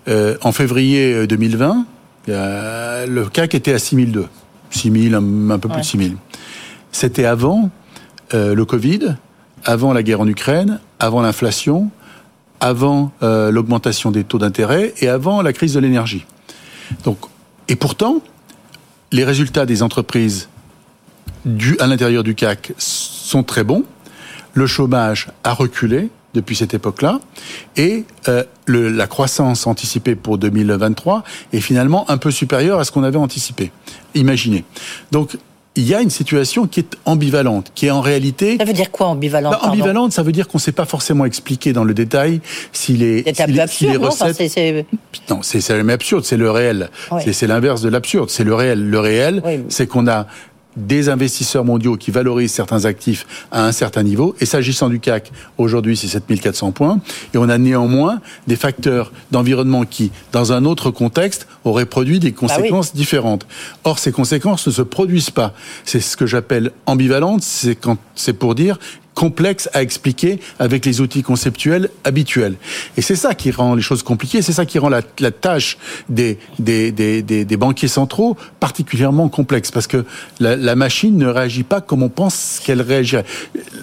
Euh, 0.08 0.38
en 0.41 0.52
février 0.52 1.28
2020, 1.28 1.86
euh, 2.30 3.06
le 3.06 3.26
CAC 3.26 3.56
était 3.56 3.74
à 3.74 3.80
6002. 3.80 4.28
6000, 4.70 5.15
un, 5.15 5.50
un 5.50 5.60
peu 5.60 5.70
plus 5.70 5.82
de 5.82 5.86
6000. 5.86 6.17
C'était 6.91 7.26
avant 7.26 7.70
euh, 8.34 8.56
le 8.56 8.65
Covid, 8.65 9.15
avant 9.65 9.93
la 9.93 10.04
guerre 10.04 10.22
en 10.22 10.28
Ukraine, 10.28 10.80
avant 11.00 11.22
l'inflation, 11.22 11.89
avant 12.60 13.12
l'augmentation 13.22 14.10
des 14.10 14.24
taux 14.24 14.39
d'intérêt 14.39 14.93
et 15.00 15.08
avant 15.08 15.43
la 15.43 15.54
crise 15.54 15.76
de 15.76 15.80
l'énergie. 15.80 16.26
Donc, 17.04 17.20
et 17.67 17.76
pourtant, 17.76 18.22
les 19.12 19.24
résultats 19.24 19.67
des 19.67 19.84
entreprises 19.84 20.50
du, 21.46 21.78
à 21.80 21.86
l'intérieur 21.86 22.24
du 22.24 22.34
CAC 22.34 22.74
sont 22.80 23.43
très 23.43 23.63
bons. 23.63 23.84
Le 24.54 24.65
chômage 24.65 25.28
a 25.43 25.54
reculé 25.54 26.10
depuis 26.38 26.56
cette 26.56 26.73
époque-là, 26.73 27.19
et 27.76 28.06
euh, 28.30 28.43
le, 28.65 28.89
la 28.89 29.08
croissance 29.08 29.67
anticipée 29.67 30.15
pour 30.15 30.38
2023 30.38 31.23
est 31.52 31.60
finalement 31.60 32.10
un 32.10 32.17
peu 32.17 32.32
supérieure 32.32 32.80
à 32.80 32.86
ce 32.86 32.91
qu'on 32.91 33.04
avait 33.04 33.17
anticipé. 33.17 33.71
Imaginez. 34.15 34.63
Donc 35.12 35.38
il 35.78 35.88
y 35.88 35.93
a 35.93 36.02
une 36.02 36.10
situation 36.10 36.65
qui 36.65 36.80
est 36.80 36.97
ambivalente, 37.06 37.71
qui 37.76 37.86
est 37.86 37.91
en 37.91 38.02
réalité. 38.02 38.58
Ça 38.58 38.65
veut 38.65 38.73
dire 38.73 38.89
quoi 38.89 39.08
ambivalente 39.08 39.54
bah, 39.54 39.69
Ambivalente, 39.69 40.12
ça 40.12 40.23
veut 40.23 40.32
dire 40.32 40.47
qu'on 40.47 40.58
ne 40.58 40.62
sait 40.62 40.71
pas 40.71 40.86
forcément 40.86 41.23
expliquer 41.23 41.71
dans 41.71 41.84
le 41.84 41.93
détail 41.93 42.41
si 42.73 42.93
les, 42.93 43.19
si 43.19 43.45
les, 43.47 43.60
absurde, 43.60 43.69
si 43.69 43.86
les 43.86 43.97
recettes. 43.97 44.88
Non, 45.30 45.39
c'est 45.43 45.65
jamais 45.65 45.93
absurde, 45.93 46.26
c'est 46.26 46.38
le 46.38 46.50
réel. 46.50 46.89
Oui. 47.12 47.21
C'est 47.32 47.47
l'inverse 47.47 47.82
de 47.82 47.89
l'absurde, 47.89 48.30
c'est 48.30 48.43
le 48.43 48.56
réel. 48.56 48.89
Le 48.89 49.00
réel, 49.00 49.41
oui. 49.45 49.60
c'est 49.69 49.86
qu'on 49.86 50.08
a 50.08 50.26
des 50.78 51.10
investisseurs 51.10 51.66
mondiaux 51.66 51.98
qui 51.98 52.12
valorisent 52.12 52.54
certains 52.54 52.86
actifs 52.86 53.26
à 53.52 53.66
un 53.66 53.72
certain 53.72 54.04
niveau. 54.04 54.36
Et 54.40 54.46
s'agissant 54.46 54.90
du 54.90 55.00
CAC, 55.00 55.32
aujourd'hui, 55.58 55.98
c'est 55.98 56.08
7400 56.08 56.72
points. 56.72 57.00
Et 57.34 57.38
on 57.38 57.50
a 57.50 57.58
néanmoins 57.58 58.22
des 58.48 58.56
facteurs 58.56 59.12
d'environnement 59.32 59.84
qui, 59.84 60.12
dans 60.32 60.54
un 60.54 60.63
autre 60.63 60.92
contexte, 60.92 61.48
auraient 61.66 61.86
produit 61.86 62.20
des 62.20 62.32
conséquences 62.32 62.88
bah 62.88 62.92
oui. 62.94 63.00
différentes. 63.00 63.48
Or, 63.84 64.00
ces 64.00 64.12
conséquences 64.12 64.68
ne 64.68 64.72
se 64.72 64.82
produisent 64.82 65.32
pas. 65.32 65.54
C'est 65.84 66.00
ce 66.00 66.16
que 66.16 66.26
j'appelle 66.26 66.72
ambivalente. 66.86 67.42
C'est 67.42 67.76
quand, 67.76 67.98
c'est 68.16 68.34
pour 68.34 68.56
dire 68.56 68.80
complexe 69.17 69.67
à 69.73 69.82
expliquer 69.82 70.39
avec 70.60 70.86
les 70.86 71.01
outils 71.01 71.23
conceptuels 71.23 71.89
habituels. 72.03 72.56
Et 72.97 73.01
c'est 73.01 73.15
ça 73.15 73.34
qui 73.34 73.49
rend 73.49 73.73
les 73.73 73.82
choses 73.82 74.03
compliquées, 74.03 74.43
c'est 74.43 74.53
ça 74.53 74.67
qui 74.67 74.77
rend 74.77 74.89
la, 74.89 75.01
tâche 75.32 75.80
des, 76.08 76.38
des, 76.60 76.91
des, 76.91 77.23
des, 77.23 77.58
banquiers 77.58 77.88
centraux 77.88 78.38
particulièrement 78.60 79.27
complexe, 79.27 79.71
parce 79.71 79.88
que 79.88 80.06
la, 80.39 80.56
la 80.56 80.75
machine 80.75 81.17
ne 81.17 81.25
réagit 81.25 81.63
pas 81.63 81.82
comme 81.82 82.03
on 82.03 82.10
pense 82.10 82.62
qu'elle 82.63 82.84
réagirait. 82.84 83.25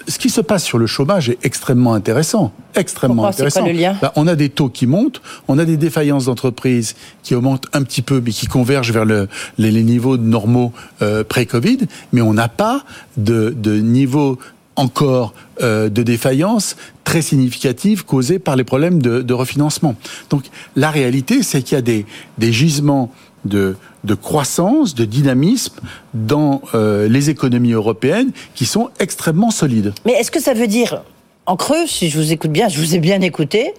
Ce 0.07 0.17
qui 0.17 0.29
se 0.29 0.39
passe 0.39 0.63
sur 0.63 0.77
le 0.77 0.87
chômage 0.87 1.29
est 1.29 1.39
extrêmement 1.43 1.95
intéressant. 1.95 2.53
Extrêmement 2.73 3.27
intéressant. 3.27 3.65
le 3.65 3.73
lien 3.73 3.97
bah, 4.01 4.13
on 4.15 4.27
a 4.27 4.35
des 4.35 4.47
taux 4.47 4.69
qui 4.69 4.87
montent, 4.87 5.21
on 5.49 5.59
a 5.59 5.65
des 5.65 5.75
défaillances 5.75 6.25
d'entreprises 6.25 6.95
qui 7.23 7.35
augmentent 7.35 7.67
un 7.73 7.83
petit 7.83 8.01
peu, 8.01 8.21
mais 8.23 8.31
qui 8.31 8.47
convergent 8.47 8.93
vers 8.93 9.05
le, 9.05 9.27
les, 9.57 9.71
les, 9.71 9.83
niveaux 9.83 10.15
normaux 10.15 10.71
euh, 11.01 11.25
pré-Covid, 11.25 11.79
mais 12.13 12.21
on 12.21 12.33
n'a 12.33 12.47
pas 12.47 12.85
de, 13.17 13.53
de 13.55 13.75
niveau 13.75 14.39
encore 14.75 15.33
euh, 15.61 15.89
de 15.89 16.03
défaillance 16.03 16.75
très 17.03 17.21
significative 17.21 18.05
causée 18.05 18.39
par 18.39 18.55
les 18.55 18.63
problèmes 18.63 19.01
de, 19.01 19.21
de 19.21 19.33
refinancement. 19.33 19.95
Donc 20.29 20.43
la 20.75 20.91
réalité, 20.91 21.43
c'est 21.43 21.61
qu'il 21.61 21.75
y 21.75 21.79
a 21.79 21.81
des, 21.81 22.05
des 22.37 22.51
gisements 22.51 23.11
de, 23.45 23.77
de, 24.03 24.15
croissance, 24.15 24.95
de 24.95 25.05
dynamisme 25.05 25.75
dans 26.13 26.61
euh, 26.73 27.07
les 27.07 27.29
économies 27.29 27.73
européennes 27.73 28.31
qui 28.55 28.65
sont 28.65 28.89
extrêmement 28.99 29.51
solides. 29.51 29.93
Mais 30.05 30.13
est-ce 30.13 30.31
que 30.31 30.41
ça 30.41 30.53
veut 30.53 30.67
dire, 30.67 31.03
en 31.45 31.55
creux, 31.55 31.85
si 31.87 32.09
je 32.09 32.17
vous 32.17 32.31
écoute 32.33 32.51
bien, 32.51 32.69
je 32.69 32.79
vous 32.79 32.95
ai 32.95 32.99
bien 32.99 33.21
écouté, 33.21 33.73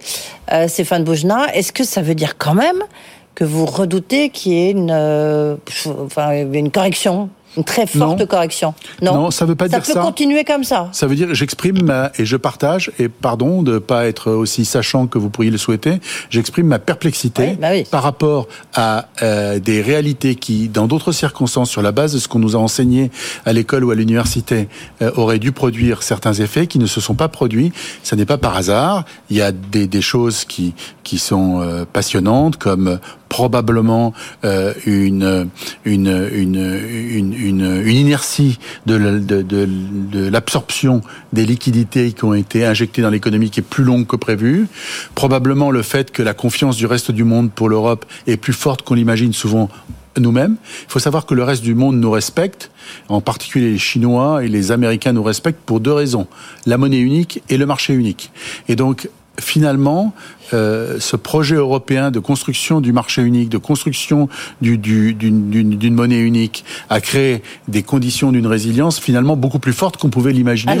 euh, 0.53 0.67
Stéphane 0.67 1.03
Boujna, 1.03 1.53
est-ce 1.53 1.73
que 1.73 1.83
ça 1.83 2.01
veut 2.01 2.15
dire 2.15 2.37
quand 2.37 2.55
même 2.55 2.81
que 3.35 3.43
vous 3.43 3.65
redoutez 3.65 4.29
qu'il 4.29 4.53
y 4.53 4.55
ait 4.55 4.71
une, 4.71 4.89
euh, 4.91 5.57
enfin, 6.03 6.31
une 6.31 6.71
correction 6.71 7.29
une 7.57 7.63
très 7.63 7.87
forte 7.87 8.25
correction. 8.25 8.73
Non, 9.01 9.15
non 9.15 9.31
ça 9.31 9.45
veut 9.45 9.55
pas 9.55 9.67
dire 9.67 9.83
ça. 9.83 9.93
Ça 9.93 9.99
peut 9.99 10.05
continuer 10.05 10.43
comme 10.43 10.63
ça. 10.63 10.89
Ça 10.91 11.07
veut 11.07 11.15
dire 11.15 11.33
j'exprime 11.33 11.81
ma, 11.83 12.11
et 12.17 12.25
je 12.25 12.37
partage 12.37 12.91
et 12.99 13.09
pardon 13.09 13.63
de 13.63 13.79
pas 13.79 14.07
être 14.07 14.31
aussi 14.31 14.65
sachant 14.65 15.07
que 15.07 15.17
vous 15.17 15.29
pourriez 15.29 15.51
le 15.51 15.57
souhaiter. 15.57 15.99
J'exprime 16.29 16.67
ma 16.67 16.79
perplexité 16.79 17.57
bah 17.59 17.69
par 17.89 18.03
rapport 18.03 18.47
à 18.73 19.07
euh, 19.21 19.59
des 19.59 19.81
réalités 19.81 20.35
qui, 20.35 20.69
dans 20.69 20.87
d'autres 20.87 21.11
circonstances, 21.11 21.69
sur 21.69 21.81
la 21.81 21.91
base 21.91 22.13
de 22.13 22.19
ce 22.19 22.27
qu'on 22.27 22.39
nous 22.39 22.55
a 22.55 22.59
enseigné 22.59 23.11
à 23.45 23.53
l'école 23.53 23.83
ou 23.83 23.91
à 23.91 23.95
l'université, 23.95 24.69
euh, 25.01 25.11
auraient 25.15 25.39
dû 25.39 25.51
produire 25.51 26.03
certains 26.03 26.33
effets 26.33 26.67
qui 26.67 26.79
ne 26.79 26.85
se 26.85 27.01
sont 27.01 27.15
pas 27.15 27.27
produits. 27.27 27.71
Ça 28.03 28.15
n'est 28.15 28.25
pas 28.25 28.37
par 28.37 28.55
hasard. 28.55 29.05
Il 29.29 29.37
y 29.37 29.41
a 29.41 29.51
des, 29.51 29.87
des 29.87 30.01
choses 30.01 30.45
qui 30.45 30.73
qui 31.03 31.17
sont 31.19 31.61
euh, 31.61 31.85
passionnantes 31.85 32.57
comme 32.57 32.99
probablement 33.29 34.13
euh, 34.43 34.73
une, 34.85 35.49
une, 35.85 36.29
une, 36.33 37.35
une, 37.45 37.87
inertie 37.87 38.59
de, 38.85 40.29
l'absorption 40.29 41.01
des 41.33 41.45
liquidités 41.45 42.11
qui 42.11 42.23
ont 42.25 42.33
été 42.33 42.65
injectées 42.65 43.01
dans 43.01 43.09
l'économie 43.09 43.49
qui 43.49 43.59
est 43.59 43.63
plus 43.63 43.83
longue 43.83 44.05
que 44.05 44.15
prévu. 44.15 44.67
Probablement 45.15 45.71
le 45.71 45.81
fait 45.81 46.11
que 46.11 46.23
la 46.23 46.33
confiance 46.33 46.77
du 46.77 46.85
reste 46.85 47.11
du 47.11 47.23
monde 47.23 47.51
pour 47.51 47.69
l'Europe 47.69 48.05
est 48.27 48.37
plus 48.37 48.53
forte 48.53 48.81
qu'on 48.81 48.95
l'imagine 48.95 49.33
souvent 49.33 49.69
nous-mêmes. 50.19 50.55
Il 50.87 50.91
faut 50.91 50.99
savoir 50.99 51.25
que 51.25 51.33
le 51.33 51.43
reste 51.43 51.63
du 51.63 51.75
monde 51.75 51.97
nous 51.97 52.11
respecte, 52.11 52.71
en 53.09 53.21
particulier 53.21 53.71
les 53.71 53.77
Chinois 53.77 54.43
et 54.43 54.47
les 54.47 54.71
Américains 54.71 55.13
nous 55.13 55.23
respectent 55.23 55.61
pour 55.65 55.79
deux 55.79 55.93
raisons. 55.93 56.27
La 56.65 56.77
monnaie 56.77 56.99
unique 56.99 57.41
et 57.49 57.57
le 57.57 57.65
marché 57.65 57.93
unique. 57.93 58.31
Et 58.67 58.75
donc, 58.75 59.09
finalement, 59.39 60.13
euh, 60.53 60.97
ce 60.99 61.15
projet 61.15 61.55
européen 61.55 62.09
de 62.11 62.19
construction 62.19 62.79
du 62.79 62.93
marché 62.93 63.21
unique, 63.21 63.49
de 63.49 63.57
construction 63.57 64.29
d'une 64.61 64.77
du, 64.79 65.91
monnaie 65.91 66.19
unique, 66.19 66.63
a 66.89 67.01
créé 67.01 67.43
des 67.67 67.83
conditions 67.83 68.31
d'une 68.31 68.47
résilience 68.47 68.99
finalement 68.99 69.35
beaucoup 69.35 69.59
plus 69.59 69.73
forte 69.73 69.97
qu'on 69.97 70.09
pouvait 70.09 70.31
l'imaginer, 70.31 70.77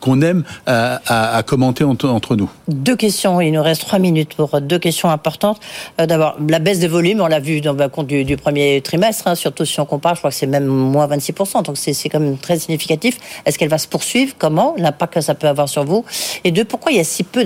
qu'on 0.00 0.20
aime 0.20 0.44
à, 0.66 1.42
commenter 1.46 1.84
entre, 1.84 2.36
nous. 2.36 2.50
Deux 2.68 2.96
questions, 2.96 3.40
il 3.40 3.52
nous 3.52 3.62
reste 3.62 3.82
trois 3.82 3.98
minutes 3.98 4.34
pour 4.34 4.60
deux 4.60 4.78
questions 4.78 5.10
importantes. 5.10 5.60
Euh, 6.00 6.06
d'abord, 6.06 6.36
la 6.48 6.58
baisse 6.58 6.78
des 6.78 6.88
volumes, 6.88 7.20
on 7.20 7.26
l'a 7.26 7.40
vu 7.40 7.60
dans 7.60 7.72
le 7.72 7.88
compte 7.88 8.06
du, 8.06 8.36
premier 8.36 8.80
trimestre, 8.80 9.26
hein, 9.26 9.34
surtout 9.34 9.64
si 9.64 9.80
on 9.80 9.86
compare, 9.86 10.14
je 10.14 10.20
crois 10.20 10.30
que 10.30 10.36
c'est 10.36 10.46
même 10.46 10.66
moins 10.66 11.06
26%, 11.06 11.64
donc 11.64 11.76
c'est 11.76 12.08
quand 12.08 12.20
même 12.20 12.38
très 12.38 12.58
significatif. 12.58 13.18
Est-ce 13.44 13.58
qu'elle 13.58 13.68
va 13.68 13.78
se 13.78 13.88
poursuivre? 13.88 14.34
Comment? 14.38 14.74
L'impact 14.76 15.14
que 15.14 15.20
ça 15.20 15.34
peut 15.34 15.48
avoir 15.48 15.68
sur 15.68 15.84
vous? 15.84 16.04
Et 16.44 16.50
deux, 16.50 16.64
pourquoi 16.64 16.92
il 16.92 16.98
y 16.98 17.00
a 17.00 17.04
si 17.04 17.24
peu 17.24 17.42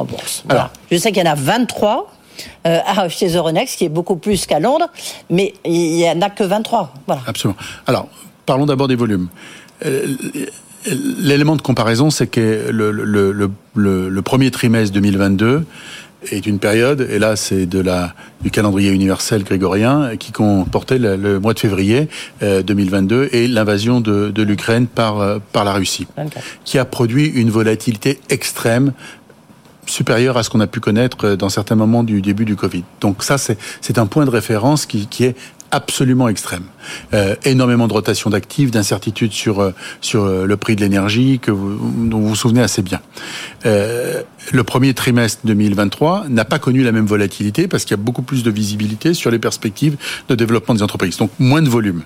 en 0.00 0.04
bourse 0.04 0.44
Je 0.90 0.96
sais 0.96 1.12
qu'il 1.12 1.24
y 1.24 1.28
en 1.28 1.32
a 1.32 1.34
23 1.34 2.12
euh, 2.66 2.78
chez 3.08 3.28
Euronext, 3.28 3.78
qui 3.78 3.84
est 3.84 3.90
beaucoup 3.90 4.16
plus 4.16 4.46
qu'à 4.46 4.60
Londres, 4.60 4.88
mais 5.30 5.54
il 5.64 5.96
n'y 5.96 6.08
en 6.08 6.20
a 6.22 6.30
que 6.30 6.44
23. 6.44 6.94
Voilà. 7.06 7.22
Absolument. 7.26 7.58
Alors, 7.86 8.08
parlons 8.46 8.66
d'abord 8.66 8.88
des 8.88 8.96
volumes. 8.96 9.28
Euh, 9.84 10.06
l'élément 11.18 11.56
de 11.56 11.62
comparaison, 11.62 12.10
c'est 12.10 12.26
que 12.26 12.68
le, 12.70 12.90
le, 12.92 14.22
premier 14.22 14.50
trimestre 14.50 14.94
2022 14.94 15.64
est 16.30 16.46
une 16.46 16.58
période, 16.58 17.00
et 17.10 17.18
là 17.18 17.34
c'est 17.34 17.66
de 17.66 17.80
la 17.80 18.14
du 18.42 18.50
calendrier 18.50 18.90
universel 18.90 19.44
grégorien, 19.44 20.16
qui 20.18 20.32
comportait 20.32 20.98
le, 20.98 21.40
mois 21.40 21.54
de 21.54 21.58
février 21.58 22.08
2022 22.40 23.16
euh, 23.16 23.28
et 23.32 23.48
l'invasion 23.48 24.00
de, 24.00 24.30
de 24.30 24.42
l'Ukraine 24.42 24.86
par, 24.86 25.20
euh, 25.20 25.38
par 25.52 25.64
la 25.64 25.72
Russie, 25.72 26.06
qui 26.64 26.78
a 26.78 26.84
produit 26.84 27.26
une 27.26 27.50
volatilité 27.50 28.20
extrême 28.30 28.92
supérieur 29.86 30.36
à 30.36 30.42
ce 30.42 30.50
qu'on 30.50 30.60
a 30.60 30.66
pu 30.66 30.80
connaître 30.80 31.26
euh, 31.26 31.36
dans 31.36 31.48
certains 31.48 31.74
moments 31.74 32.02
du 32.02 32.22
début 32.22 32.44
du 32.44 32.56
Covid. 32.56 32.84
Donc 33.00 33.22
ça, 33.22 33.36
c'est 33.38 33.98
un 33.98 34.06
point 34.06 34.24
de 34.24 34.30
référence 34.30 34.86
qui, 34.86 35.06
qui 35.06 35.24
est 35.24 35.36
absolument 35.72 36.28
extrême. 36.28 36.64
Euh, 37.14 37.34
énormément 37.44 37.88
de 37.88 37.92
rotation 37.92 38.30
d'actifs, 38.30 38.70
d'incertitudes 38.70 39.32
sur 39.32 39.60
euh, 39.60 39.72
sur 40.00 40.26
le 40.26 40.56
prix 40.56 40.76
de 40.76 40.82
l'énergie 40.82 41.40
que 41.40 41.50
vous, 41.50 41.78
dont 42.08 42.20
vous 42.20 42.28
vous 42.28 42.36
souvenez 42.36 42.62
assez 42.62 42.82
bien. 42.82 43.00
Euh, 43.66 44.22
le 44.52 44.64
premier 44.64 44.92
trimestre 44.94 45.40
2023 45.44 46.26
n'a 46.28 46.44
pas 46.44 46.58
connu 46.58 46.84
la 46.84 46.92
même 46.92 47.06
volatilité 47.06 47.68
parce 47.68 47.84
qu'il 47.84 47.96
y 47.96 48.00
a 48.00 48.02
beaucoup 48.02 48.22
plus 48.22 48.42
de 48.42 48.50
visibilité 48.50 49.14
sur 49.14 49.30
les 49.30 49.38
perspectives 49.38 49.96
de 50.28 50.34
développement 50.34 50.74
des 50.74 50.82
entreprises, 50.82 51.16
donc 51.16 51.30
moins 51.38 51.62
de 51.62 51.70
volume. 51.70 52.02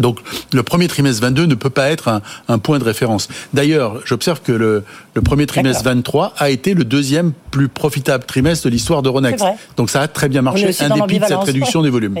Donc 0.00 0.20
le 0.52 0.62
premier 0.62 0.88
trimestre 0.88 1.22
22 1.22 1.46
ne 1.46 1.54
peut 1.54 1.70
pas 1.70 1.90
être 1.90 2.20
un, 2.48 2.58
point 2.58 2.78
de 2.78 2.84
référence. 2.84 3.28
D'ailleurs, 3.52 4.00
j'observe 4.04 4.40
que 4.40 4.52
le, 4.52 4.84
premier 5.24 5.46
trimestre 5.46 5.84
23 5.84 6.34
a 6.36 6.50
été 6.50 6.74
le 6.74 6.84
deuxième 6.84 7.32
plus 7.50 7.68
profitable 7.68 8.24
trimestre 8.24 8.66
de 8.66 8.70
l'histoire 8.70 9.02
d'Euronext. 9.02 9.44
Donc 9.76 9.90
ça 9.90 10.02
a 10.02 10.08
très 10.08 10.28
bien 10.28 10.42
marché, 10.42 10.70
un 10.80 10.94
dépit 10.94 11.18
de 11.18 11.24
cette 11.24 11.38
réduction 11.38 11.82
des 11.82 11.90
volumes. 11.90 12.16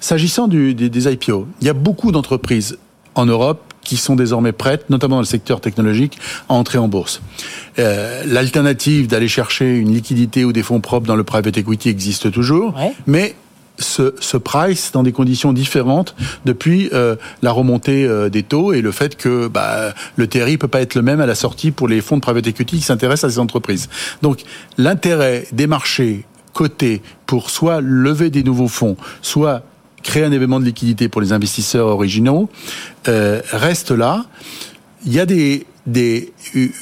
S'agissant 0.00 0.48
des, 0.48 0.74
des 0.74 1.12
IPO, 1.12 1.48
il 1.60 1.66
y 1.66 1.70
a 1.70 1.74
beaucoup 1.74 2.12
d'entreprises 2.12 2.78
en 3.14 3.26
Europe 3.26 3.62
qui 3.88 3.96
sont 3.96 4.16
désormais 4.16 4.52
prêtes, 4.52 4.90
notamment 4.90 5.16
dans 5.16 5.22
le 5.22 5.26
secteur 5.26 5.62
technologique, 5.62 6.18
à 6.50 6.54
entrer 6.54 6.76
en 6.76 6.88
bourse. 6.88 7.22
Euh, 7.78 8.22
L'alternative 8.26 9.06
d'aller 9.06 9.28
chercher 9.28 9.76
une 9.76 9.94
liquidité 9.94 10.44
ou 10.44 10.52
des 10.52 10.62
fonds 10.62 10.80
propres 10.80 11.06
dans 11.06 11.16
le 11.16 11.24
private 11.24 11.56
equity 11.56 11.88
existe 11.88 12.30
toujours, 12.30 12.74
mais 13.06 13.34
ce, 13.78 14.14
ce, 14.20 14.36
price 14.36 14.92
dans 14.92 15.02
des 15.02 15.12
conditions 15.12 15.52
différentes 15.52 16.14
depuis 16.44 16.90
euh, 16.92 17.16
la 17.42 17.52
remontée 17.52 18.04
euh, 18.04 18.28
des 18.28 18.42
taux 18.42 18.72
et 18.72 18.80
le 18.80 18.92
fait 18.92 19.16
que 19.16 19.48
bah, 19.48 19.94
le 20.16 20.26
TRI 20.26 20.58
peut 20.58 20.68
pas 20.68 20.80
être 20.80 20.94
le 20.94 21.02
même 21.02 21.20
à 21.20 21.26
la 21.26 21.34
sortie 21.34 21.70
pour 21.70 21.88
les 21.88 22.00
fonds 22.00 22.16
de 22.16 22.22
private 22.22 22.46
equity 22.46 22.78
qui 22.78 22.82
s'intéressent 22.82 23.30
à 23.30 23.34
ces 23.34 23.38
entreprises. 23.38 23.88
Donc 24.22 24.42
l'intérêt 24.76 25.46
des 25.52 25.66
marchés 25.66 26.24
cotés 26.52 27.02
pour 27.26 27.50
soit 27.50 27.80
lever 27.80 28.30
des 28.30 28.42
nouveaux 28.42 28.68
fonds, 28.68 28.96
soit 29.22 29.62
créer 30.02 30.24
un 30.24 30.32
événement 30.32 30.60
de 30.60 30.64
liquidité 30.64 31.08
pour 31.08 31.20
les 31.20 31.32
investisseurs 31.32 31.86
originaux 31.86 32.48
euh, 33.08 33.40
reste 33.52 33.90
là. 33.90 34.24
Il 35.04 35.12
y 35.12 35.20
a 35.20 35.26
des, 35.26 35.66
des, 35.86 36.32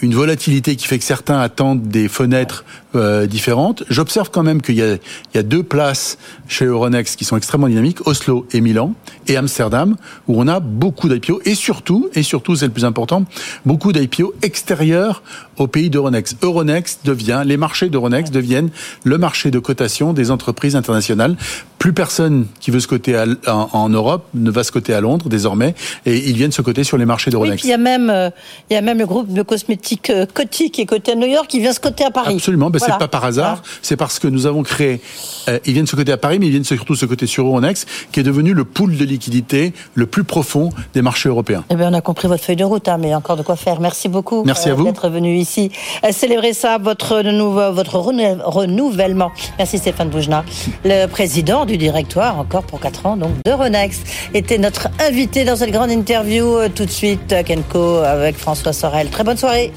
une 0.03 0.15
volatilité 0.15 0.77
qui 0.77 0.87
fait 0.87 0.99
que 0.99 1.05
certains 1.05 1.39
attendent 1.39 1.83
des 1.83 2.09
fenêtres 2.09 2.65
euh, 2.95 3.27
différentes. 3.27 3.83
J'observe 3.89 4.31
quand 4.31 4.43
même 4.43 4.63
qu'il 4.63 4.77
y, 4.77 4.99
y 5.35 5.39
a, 5.39 5.43
deux 5.43 5.63
places 5.63 6.19
chez 6.49 6.65
Euronext 6.65 7.17
qui 7.17 7.25
sont 7.25 7.37
extrêmement 7.37 7.69
dynamiques, 7.69 8.07
Oslo 8.07 8.47
et 8.53 8.61
Milan, 8.61 8.95
et 9.29 9.37
Amsterdam, 9.37 9.97
où 10.29 10.41
on 10.41 10.49
a 10.49 10.61
beaucoup 10.61 11.09
d'IPO, 11.09 11.41
et 11.45 11.55
surtout, 11.55 12.09
et 12.15 12.23
surtout 12.23 12.57
c'est 12.57 12.67
le 12.67 12.73
plus 12.73 12.85
important, 12.85 13.25
beaucoup 13.65 13.93
d'IPO 13.93 14.35
extérieurs 14.43 15.23
au 15.59 15.67
pays 15.67 15.91
d'Euronext. 15.91 16.37
Euronext 16.43 17.01
devient, 17.05 17.43
les 17.45 17.57
marchés 17.57 17.89
d'Euronext 17.89 18.33
deviennent 18.33 18.71
le 19.05 19.19
marché 19.19 19.51
de 19.51 19.59
cotation 19.59 20.13
des 20.13 20.31
entreprises 20.31 20.77
internationales. 20.77 21.37
Plus 21.79 21.93
personne 21.93 22.47
qui 22.61 22.71
veut 22.71 22.81
se 22.81 22.89
coter 22.89 23.17
en, 23.47 23.89
Europe 23.89 24.27
ne 24.35 24.51
va 24.51 24.65
se 24.65 24.73
coter 24.73 24.95
à 24.95 25.01
Londres 25.01 25.29
désormais, 25.29 25.75
et 26.05 26.17
ils 26.29 26.37
viennent 26.37 26.53
se 26.53 26.63
coter 26.63 26.85
sur 26.85 26.97
les 26.97 27.05
marchés 27.05 27.31
d'Euronext. 27.31 27.65
il 27.65 27.69
y 27.69 27.75
a 27.75 27.79
même, 27.79 28.11
euh, 28.11 28.31
il 28.71 28.75
y 28.75 28.77
a 28.77 28.81
même 28.81 28.99
le 28.99 29.07
groupe 29.07 29.33
de 29.33 29.43
cosmétiques 29.43 30.11
euh, 30.11 30.27
Coty 30.33 30.71
qui 30.71 30.83
est 30.83 30.87
coté 30.87 31.13
à 31.13 31.15
New 31.15 31.27
York, 31.27 31.47
qui 31.49 31.61
vient 31.61 31.73
se 31.73 31.81
coter 31.81 32.05
à 32.05 32.11
Paris. 32.11 32.35
Absolument, 32.35 32.71
ben, 32.79 32.87
c'est 32.87 32.99
pas 32.99 33.09
par 33.09 33.25
hasard, 33.25 33.63
c'est 33.83 33.97
parce 33.97 34.19
que 34.19 34.29
nous 34.29 34.47
avons 34.47 34.63
créé, 34.63 35.01
euh, 35.49 35.59
ils 35.65 35.73
viennent 35.73 35.87
se 35.87 35.97
coter 35.97 36.13
à 36.13 36.17
Paris, 36.17 36.39
mais 36.39 36.47
ils 36.47 36.53
viennent 36.53 36.65
surtout 36.65 36.95
se 36.95 37.07
coter 37.07 37.27
sur 37.27 37.47
Euronext, 37.47 37.89
qui 38.13 38.21
est 38.21 38.25
devenu 38.25 38.55
le 38.55 38.65
pool 38.65 38.97
de 38.97 39.05
liquidité 39.05 39.73
le 39.95 40.07
plus 40.07 40.25
profond 40.25 40.71
des 40.95 41.03
marchés 41.03 41.29
européens. 41.29 41.65
Eh 41.71 41.77
bien, 41.77 41.91
on 41.91 41.95
a 41.95 42.01
compris 42.01 42.29
votre 42.29 42.43
feuille 42.43 42.57
de 42.57 42.65
route, 42.65 42.89
hein, 42.89 42.99
mais 42.99 43.15
encore 43.15 43.37
de 43.37 43.43
quoi 43.43 43.57
faire. 43.57 43.81
Merci 43.81 44.09
beaucoup. 44.09 44.43
Merci 44.45 44.71
à 44.71 44.75
vous 44.75 44.85
d'être 44.85 45.09
venu 45.09 45.37
ici 45.37 45.71
célébrer 46.13 46.53
ça, 46.53 46.79
votre, 46.79 47.23
votre 47.71 47.99
renouvellement. 47.99 49.31
Merci 49.59 49.79
Stéphane 49.79 50.09
Boujna, 50.09 50.45
le 50.85 51.07
président 51.07 51.67
du 51.67 51.77
directoire 51.77 52.39
encore 52.39 52.65
pour 52.65 52.81
4 52.81 53.07
ans 53.07 53.17
donc 53.17 53.31
de 53.45 53.53
Renex. 53.53 54.01
Était 54.35 54.59
notre 54.59 54.89
invité 55.01 55.45
dans 55.45 55.57
cette 55.57 55.71
grande 55.71 55.91
interview 55.91 56.57
euh, 56.57 56.69
tout 56.69 56.85
de 56.85 56.91
suite 56.91 57.35
Kenko 57.45 57.99
avec 57.99 58.37
François 58.37 58.73
Sorel. 58.73 59.09
Très 59.09 59.25
bonne 59.25 59.37
soirée. 59.37 59.73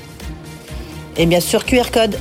Et 1.18 1.26
bien 1.26 1.40
sûr 1.40 1.66
QR 1.66 1.92
code. 1.92 2.18